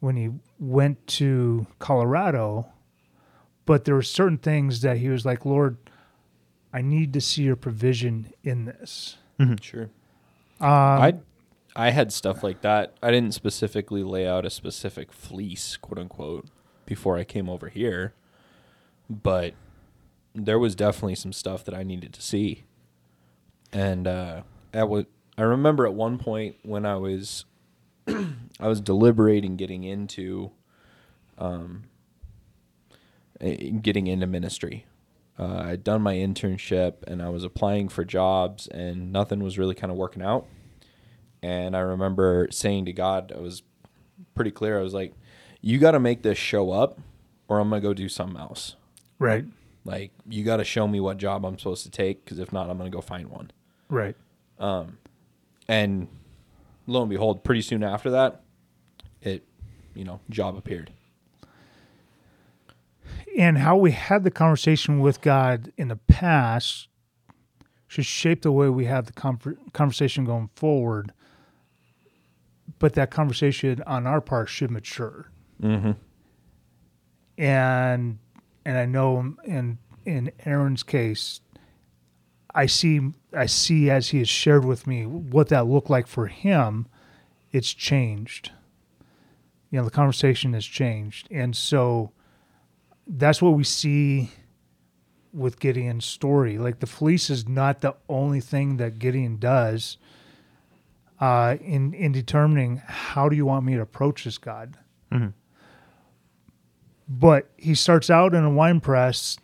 when 0.00 0.16
he 0.16 0.30
went 0.58 1.06
to 1.06 1.66
Colorado, 1.78 2.68
but 3.64 3.84
there 3.84 3.94
were 3.94 4.02
certain 4.02 4.38
things 4.38 4.82
that 4.82 4.98
he 4.98 5.08
was 5.08 5.24
like, 5.24 5.46
Lord, 5.46 5.78
I 6.72 6.82
need 6.82 7.14
to 7.14 7.20
see 7.20 7.42
your 7.44 7.56
provision 7.56 8.32
in 8.44 8.66
this. 8.66 9.16
Sure. 9.62 9.90
Um, 10.60 10.68
I 10.68 11.14
I 11.78 11.90
had 11.90 12.12
stuff 12.12 12.42
like 12.42 12.62
that. 12.62 12.96
I 13.00 13.12
didn't 13.12 13.34
specifically 13.34 14.02
lay 14.02 14.26
out 14.26 14.44
a 14.44 14.50
specific 14.50 15.12
fleece, 15.12 15.76
quote 15.76 16.00
unquote, 16.00 16.46
before 16.86 17.16
I 17.16 17.22
came 17.22 17.48
over 17.48 17.68
here, 17.68 18.14
but 19.08 19.54
there 20.34 20.58
was 20.58 20.74
definitely 20.74 21.14
some 21.14 21.32
stuff 21.32 21.64
that 21.64 21.74
I 21.74 21.84
needed 21.84 22.12
to 22.14 22.20
see. 22.20 22.64
And 23.72 24.08
uh, 24.08 24.42
at 24.74 24.88
what 24.88 25.06
I 25.36 25.42
remember 25.42 25.86
at 25.86 25.94
one 25.94 26.18
point 26.18 26.56
when 26.64 26.84
I 26.84 26.96
was 26.96 27.44
I 28.08 28.66
was 28.66 28.80
deliberating 28.80 29.56
getting 29.56 29.84
into 29.84 30.50
um, 31.38 31.84
eh, 33.40 33.70
getting 33.80 34.08
into 34.08 34.26
ministry. 34.26 34.84
Uh, 35.38 35.62
I'd 35.66 35.84
done 35.84 36.02
my 36.02 36.14
internship 36.16 37.04
and 37.06 37.22
I 37.22 37.28
was 37.28 37.44
applying 37.44 37.88
for 37.88 38.04
jobs 38.04 38.66
and 38.66 39.12
nothing 39.12 39.44
was 39.44 39.58
really 39.58 39.76
kind 39.76 39.92
of 39.92 39.96
working 39.96 40.22
out. 40.22 40.48
And 41.42 41.76
I 41.76 41.80
remember 41.80 42.48
saying 42.50 42.86
to 42.86 42.92
God, 42.92 43.32
I 43.34 43.40
was 43.40 43.62
pretty 44.34 44.50
clear. 44.50 44.78
I 44.78 44.82
was 44.82 44.94
like, 44.94 45.12
"You 45.60 45.78
got 45.78 45.92
to 45.92 46.00
make 46.00 46.22
this 46.22 46.38
show 46.38 46.70
up, 46.72 46.98
or 47.48 47.60
I'm 47.60 47.68
gonna 47.70 47.80
go 47.80 47.94
do 47.94 48.08
something 48.08 48.38
else. 48.40 48.76
right, 49.20 49.44
Like, 49.84 50.10
you 50.28 50.44
got 50.44 50.58
to 50.58 50.64
show 50.64 50.86
me 50.88 51.00
what 51.00 51.16
job 51.18 51.44
I'm 51.44 51.58
supposed 51.58 51.82
to 51.84 51.90
take, 51.90 52.24
because 52.24 52.38
if 52.38 52.52
not, 52.52 52.68
I'm 52.70 52.78
gonna 52.78 52.90
go 52.90 53.00
find 53.00 53.28
one." 53.28 53.50
right. 53.88 54.16
Um, 54.58 54.98
And 55.68 56.08
lo 56.86 57.02
and 57.02 57.10
behold, 57.10 57.44
pretty 57.44 57.62
soon 57.62 57.82
after 57.84 58.10
that, 58.10 58.42
it, 59.22 59.44
you 59.94 60.04
know, 60.04 60.20
job 60.30 60.56
appeared. 60.56 60.90
and 63.36 63.58
how 63.58 63.76
we 63.76 63.92
had 63.92 64.24
the 64.24 64.30
conversation 64.30 64.98
with 65.00 65.20
God 65.20 65.72
in 65.76 65.88
the 65.88 65.96
past 65.96 66.88
should 67.86 68.04
shape 68.06 68.42
the 68.42 68.50
way 68.52 68.68
we 68.68 68.86
have 68.86 69.06
the 69.06 69.12
conver- 69.12 69.56
conversation 69.72 70.24
going 70.24 70.50
forward. 70.54 71.12
But 72.78 72.94
that 72.94 73.10
conversation 73.10 73.82
on 73.86 74.06
our 74.06 74.20
part 74.20 74.48
should 74.48 74.70
mature. 74.70 75.30
Mm-hmm. 75.62 75.92
And 77.38 78.18
and 78.64 78.78
I 78.78 78.84
know 78.86 79.34
in 79.44 79.78
in 80.04 80.32
Aaron's 80.44 80.82
case, 80.82 81.40
I 82.54 82.66
see 82.66 83.12
I 83.32 83.46
see 83.46 83.90
as 83.90 84.08
he 84.08 84.18
has 84.18 84.28
shared 84.28 84.64
with 84.64 84.86
me 84.86 85.06
what 85.06 85.48
that 85.48 85.66
looked 85.66 85.90
like 85.90 86.06
for 86.06 86.26
him. 86.26 86.86
It's 87.52 87.72
changed. 87.72 88.52
You 89.70 89.78
know, 89.78 89.84
the 89.84 89.90
conversation 89.90 90.54
has 90.54 90.64
changed, 90.64 91.28
and 91.30 91.54
so 91.54 92.12
that's 93.06 93.42
what 93.42 93.54
we 93.54 93.64
see 93.64 94.30
with 95.32 95.60
Gideon's 95.60 96.04
story. 96.04 96.58
Like 96.58 96.80
the 96.80 96.86
fleece 96.86 97.30
is 97.30 97.48
not 97.48 97.80
the 97.80 97.94
only 98.08 98.40
thing 98.40 98.76
that 98.78 98.98
Gideon 98.98 99.36
does 99.36 99.98
uh, 101.20 101.56
in 101.60 101.92
in 101.94 102.12
determining 102.12 102.82
how 102.86 103.28
do 103.28 103.36
you 103.36 103.44
want 103.46 103.64
me 103.64 103.74
to 103.74 103.80
approach 103.82 104.24
this 104.24 104.38
God. 104.38 104.76
But 107.08 107.50
he 107.56 107.74
starts 107.74 108.10
out 108.10 108.34
in 108.34 108.44
a 108.44 108.50
wine 108.50 108.80
press, 108.80 109.38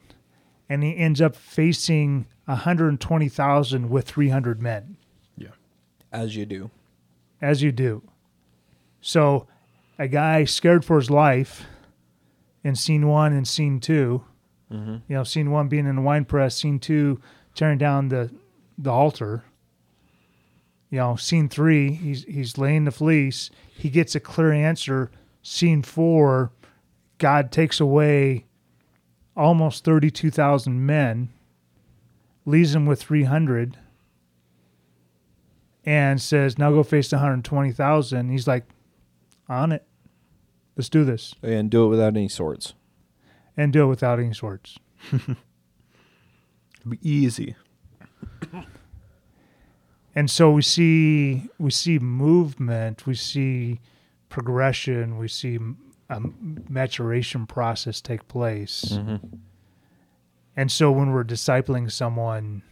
and 0.68 0.83
he 0.83 0.97
ends 0.97 1.20
up 1.20 1.35
facing 1.35 2.27
120,000 2.45 3.89
with 3.89 4.07
300 4.07 4.61
men, 4.61 4.97
Yeah. 5.39 5.49
As 6.12 6.37
you 6.37 6.45
do. 6.45 6.70
as 7.41 7.62
you 7.62 7.72
do. 7.72 8.03
So, 9.01 9.47
a 9.99 10.09
guy 10.09 10.45
scared 10.45 10.85
for 10.85 10.97
his 10.99 11.11
life 11.11 11.64
in 12.62 12.75
scene 12.75 13.07
one 13.09 13.33
and 13.33 13.47
scene 13.49 13.81
2 13.81 14.22
You 14.70 15.01
know, 15.09 15.25
scene 15.25 15.51
one 15.51 15.68
being 15.68 15.87
in 15.87 15.97
the 15.97 16.03
wine 16.03 16.25
press, 16.25 16.57
scene 16.57 16.79
two 16.81 17.20
tearing 17.55 17.79
down 17.79 18.09
the 18.09 18.31
the 18.77 18.91
altar. 18.91 19.45
You 20.95 21.01
know, 21.01 21.16
scene 21.16 21.49
three, 21.49 21.90
he's 21.90 22.22
he's 22.22 22.57
laying 22.57 22.84
the 22.84 22.92
fleece. 22.92 23.51
He 23.76 23.90
gets 23.90 24.14
a 24.14 24.20
clear 24.20 24.53
answer. 24.53 25.11
Scene 25.42 25.82
four, 25.82 26.53
God 27.18 27.51
takes 27.51 27.80
away 27.80 28.45
almost 29.36 29.82
thirty 29.82 30.12
two 30.12 30.30
thousand 30.30 30.86
men, 30.86 31.30
leaves 32.47 32.76
him 32.76 32.86
with 32.86 33.03
three 33.03 33.24
hundred, 33.24 33.76
and 35.84 36.22
says, 36.22 36.59
"Now 36.59 36.70
go 36.70 36.84
face 36.84 37.11
the 37.11 37.18
hundred 37.18 37.45
twenty 37.45 37.72
thousand. 37.72 38.28
He's 38.28 38.47
like, 38.47 38.62
"On 39.49 39.72
it, 39.72 39.84
let's 40.76 40.88
do 40.88 41.03
this." 41.05 41.34
And 41.42 41.72
do 41.72 41.86
it 41.86 41.88
without 41.88 42.16
any 42.16 42.28
swords. 42.28 42.74
and 43.57 43.72
do 43.72 43.82
it 43.82 43.88
without 43.88 44.20
any 44.20 44.32
swords. 44.32 44.78
It'd 45.12 45.36
be 46.88 47.01
easy. 47.03 47.57
And 50.14 50.30
so 50.30 50.50
we 50.52 50.62
see 50.62 51.48
we 51.58 51.70
see 51.70 51.98
movement, 51.98 53.06
we 53.06 53.14
see 53.14 53.80
progression, 54.28 55.18
we 55.18 55.28
see 55.28 55.58
a 56.10 56.20
maturation 56.68 57.46
process 57.46 58.00
take 58.00 58.28
place. 58.28 58.96
And 60.56 60.70
so 60.70 60.92
when 60.92 61.10
we're 61.10 61.24
discipling 61.24 61.90
someone, 61.90 62.62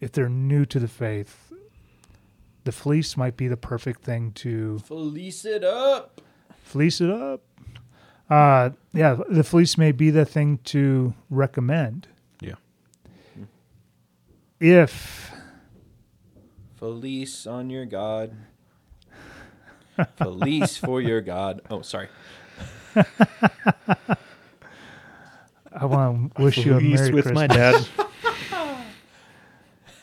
if 0.00 0.10
they're 0.10 0.28
new 0.28 0.64
to 0.66 0.80
the 0.80 0.88
faith, 0.88 1.52
the 2.64 2.72
fleece 2.72 3.16
might 3.16 3.36
be 3.36 3.46
the 3.46 3.56
perfect 3.56 4.02
thing 4.02 4.32
to 4.32 4.78
Fleece 4.80 5.44
it 5.44 5.62
up. 5.62 6.20
fleece 6.62 7.00
it 7.00 7.10
up. 7.10 7.42
Uh, 8.28 8.70
yeah, 8.92 9.16
the 9.28 9.44
fleece 9.44 9.78
may 9.78 9.92
be 9.92 10.10
the 10.10 10.24
thing 10.24 10.58
to 10.64 11.14
recommend 11.30 12.08
Yeah. 12.40 12.54
if 14.60 15.32
Felice 16.80 17.46
on 17.46 17.68
your 17.70 17.84
God. 17.84 18.32
Felice 20.16 20.76
for 20.78 21.00
your 21.02 21.20
God. 21.20 21.60
Oh, 21.70 21.82
sorry. 21.82 22.08
I 22.96 23.04
want 25.84 26.34
to 26.36 26.42
wish 26.42 26.56
you 26.64 26.76
a 26.76 26.80
Merry 26.80 27.12
with 27.12 27.26
Christmas. 27.26 27.34
my 27.34 27.46
dad. 27.46 27.86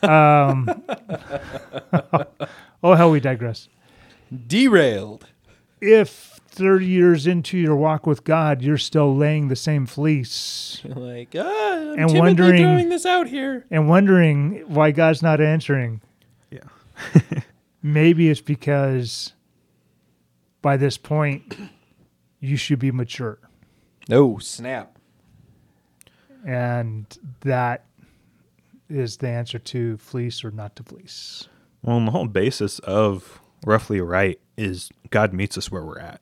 Oh, 2.80 2.94
how 2.94 3.10
we 3.10 3.18
digress. 3.18 3.68
Derailed. 4.46 5.26
If 5.80 6.38
30 6.50 6.86
years 6.86 7.26
into 7.26 7.58
your 7.58 7.74
walk 7.74 8.06
with 8.06 8.22
God, 8.22 8.62
you're 8.62 8.78
still 8.78 9.16
laying 9.16 9.48
the 9.48 9.56
same 9.56 9.84
fleece 9.84 10.80
Like, 10.84 11.34
ah, 11.36 11.42
I'm 11.42 11.88
And 11.98 12.08
timidly 12.08 12.20
wondering- 12.20 12.62
throwing 12.62 12.88
this 12.88 13.04
out 13.04 13.26
here. 13.26 13.66
and 13.68 13.88
wondering 13.88 14.62
why 14.68 14.92
God's 14.92 15.22
not 15.22 15.40
answering, 15.40 15.94
yeah. 15.94 15.98
Maybe 17.82 18.28
it's 18.30 18.40
because 18.40 19.32
by 20.62 20.76
this 20.76 20.98
point, 20.98 21.56
you 22.40 22.56
should 22.56 22.78
be 22.78 22.90
mature. 22.90 23.38
No, 24.08 24.38
snap. 24.38 24.98
And 26.46 27.06
that 27.40 27.84
is 28.88 29.18
the 29.18 29.28
answer 29.28 29.58
to 29.58 29.96
fleece 29.98 30.42
or 30.44 30.50
not 30.50 30.74
to 30.76 30.82
fleece. 30.82 31.48
Well, 31.82 32.02
the 32.04 32.10
whole 32.10 32.26
basis 32.26 32.78
of 32.80 33.40
roughly 33.66 34.00
right 34.00 34.40
is 34.56 34.90
God 35.10 35.32
meets 35.32 35.58
us 35.58 35.70
where 35.70 35.84
we're 35.84 35.98
at. 35.98 36.20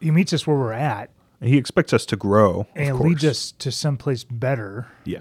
He 0.00 0.10
meets 0.10 0.32
us 0.32 0.46
where 0.46 0.56
we're 0.56 0.72
at 0.72 1.10
And 1.40 1.48
he 1.48 1.56
expects 1.56 1.92
us 1.92 2.04
to 2.06 2.16
grow. 2.16 2.66
and 2.76 2.96
course. 2.98 3.08
leads 3.08 3.24
us 3.24 3.50
to 3.52 3.72
someplace 3.72 4.24
better. 4.24 4.88
Yeah. 5.04 5.20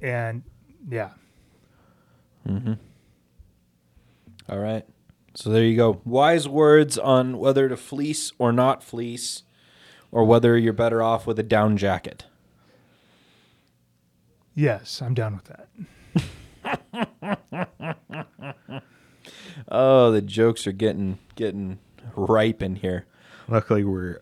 And 0.00 0.42
yeah, 0.88 1.10
Mm-hmm. 2.48 2.74
All 4.48 4.58
right. 4.58 4.84
So 5.34 5.50
there 5.50 5.64
you 5.64 5.76
go. 5.76 6.00
Wise 6.04 6.48
words 6.48 6.96
on 6.96 7.38
whether 7.38 7.68
to 7.68 7.76
fleece 7.76 8.30
or 8.38 8.52
not 8.52 8.84
fleece, 8.84 9.42
or 10.12 10.24
whether 10.24 10.56
you're 10.56 10.72
better 10.72 11.02
off 11.02 11.26
with 11.26 11.38
a 11.38 11.42
down 11.42 11.76
jacket. 11.76 12.24
yes, 14.54 15.02
I'm 15.02 15.12
down 15.14 15.36
with 15.36 15.44
that. 15.44 15.68
Oh, 19.68 20.12
the 20.12 20.22
jokes 20.22 20.66
are 20.66 20.72
getting 20.72 21.18
getting 21.34 21.78
ripe 22.14 22.62
in 22.62 22.76
here. 22.76 23.06
Luckily, 23.48 23.84
we're 23.84 24.20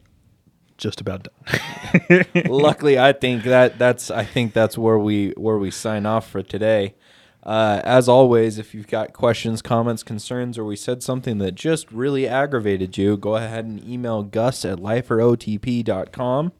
just 0.85 1.01
about 1.01 1.27
done. 1.27 2.27
Luckily, 2.45 2.99
I 2.99 3.15
think 3.15 3.45
that 3.45 3.79
that's 3.79 4.11
I 4.11 4.23
think 4.23 4.53
that's 4.53 4.77
where 4.77 4.99
we 4.99 5.31
where 5.31 5.57
we 5.57 5.71
sign 5.71 6.05
off 6.05 6.29
for 6.29 6.43
today. 6.43 6.95
Uh, 7.43 7.81
as 7.85 8.07
always, 8.07 8.59
if 8.59 8.75
you've 8.75 8.87
got 8.87 9.15
questions, 9.15 9.63
comments, 9.63 10.03
concerns, 10.03 10.59
or 10.59 10.65
we 10.65 10.77
said 10.77 11.03
something 11.03 11.39
that 11.39 11.55
just 11.55 11.91
really 11.91 12.29
aggravated 12.29 12.97
you, 12.99 13.17
go 13.17 13.37
ahead 13.37 13.65
and 13.65 13.83
email 13.87 14.23
Gus 14.23 14.65
at 14.65 14.79
liferotp.com. 14.79 16.53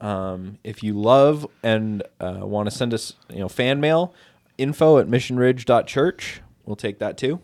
Um, 0.00 0.58
if 0.62 0.82
you 0.82 0.92
love 1.00 1.46
and 1.62 2.02
uh, 2.20 2.40
want 2.42 2.68
to 2.68 2.76
send 2.76 2.92
us, 2.94 3.14
you 3.30 3.38
know, 3.38 3.48
fan 3.48 3.80
mail, 3.80 4.12
info 4.58 4.98
at 4.98 5.06
missionridge.church. 5.08 6.40
We'll 6.64 6.76
take 6.76 6.98
that 6.98 7.16
too. 7.16 7.40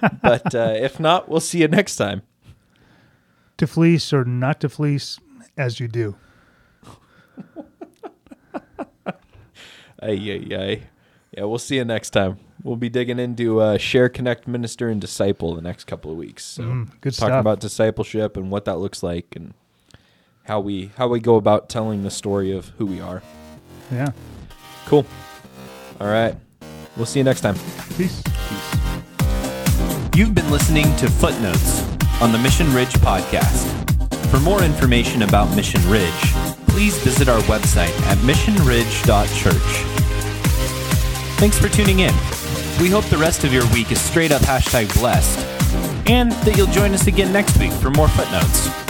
but 0.22 0.54
uh, 0.54 0.74
if 0.76 1.00
not, 1.00 1.28
we'll 1.28 1.40
see 1.40 1.60
you 1.60 1.68
next 1.68 1.96
time. 1.96 2.22
To 3.58 3.66
fleece 3.66 4.12
or 4.12 4.24
not 4.24 4.60
to 4.60 4.68
fleece, 4.68 5.18
as 5.56 5.78
you 5.80 5.88
do. 5.88 6.16
Ay, 10.00 10.14
ay, 10.30 10.54
ay. 10.56 10.82
Yeah, 11.36 11.44
we'll 11.44 11.58
see 11.58 11.76
you 11.76 11.84
next 11.84 12.10
time. 12.10 12.38
We'll 12.62 12.76
be 12.76 12.88
digging 12.88 13.18
into 13.18 13.60
uh, 13.60 13.76
share, 13.78 14.08
connect, 14.08 14.46
minister, 14.46 14.88
and 14.88 15.00
disciple 15.00 15.54
the 15.56 15.60
next 15.62 15.84
couple 15.84 16.10
of 16.12 16.16
weeks. 16.16 16.44
So, 16.44 16.62
Mm, 16.62 16.86
good 17.00 17.14
talking 17.14 17.32
stuff. 17.32 17.40
about 17.40 17.60
discipleship 17.60 18.36
and 18.36 18.50
what 18.50 18.64
that 18.66 18.78
looks 18.78 19.02
like, 19.02 19.34
and 19.34 19.54
how 20.44 20.60
we 20.60 20.92
how 20.96 21.08
we 21.08 21.18
go 21.20 21.34
about 21.36 21.68
telling 21.68 22.04
the 22.04 22.10
story 22.10 22.52
of 22.52 22.68
who 22.78 22.86
we 22.86 23.00
are. 23.00 23.22
Yeah. 23.90 24.12
Cool. 24.86 25.04
All 26.00 26.06
right. 26.06 26.36
We'll 26.96 27.06
see 27.06 27.18
you 27.20 27.24
next 27.24 27.40
time. 27.40 27.56
Peace. 27.96 28.22
You've 30.14 30.34
been 30.34 30.50
listening 30.50 30.84
to 30.96 31.08
Footnotes 31.10 31.82
on 32.20 32.32
the 32.32 32.38
Mission 32.38 32.72
Ridge 32.74 32.94
podcast. 32.94 33.66
For 34.30 34.40
more 34.40 34.62
information 34.62 35.22
about 35.22 35.54
Mission 35.54 35.80
Ridge, 35.88 36.34
please 36.66 36.98
visit 36.98 37.28
our 37.28 37.40
website 37.42 37.96
at 38.02 38.18
missionridge.church. 38.18 39.54
Thanks 41.38 41.58
for 41.58 41.68
tuning 41.68 42.00
in. 42.00 42.14
We 42.80 42.90
hope 42.90 43.04
the 43.06 43.18
rest 43.18 43.44
of 43.44 43.52
your 43.52 43.66
week 43.72 43.92
is 43.92 44.00
straight 44.00 44.32
up 44.32 44.42
hashtag 44.42 44.92
blessed, 44.98 45.38
and 46.08 46.32
that 46.32 46.56
you'll 46.56 46.66
join 46.68 46.92
us 46.92 47.06
again 47.06 47.32
next 47.32 47.58
week 47.58 47.72
for 47.72 47.90
more 47.90 48.08
footnotes. 48.08 48.87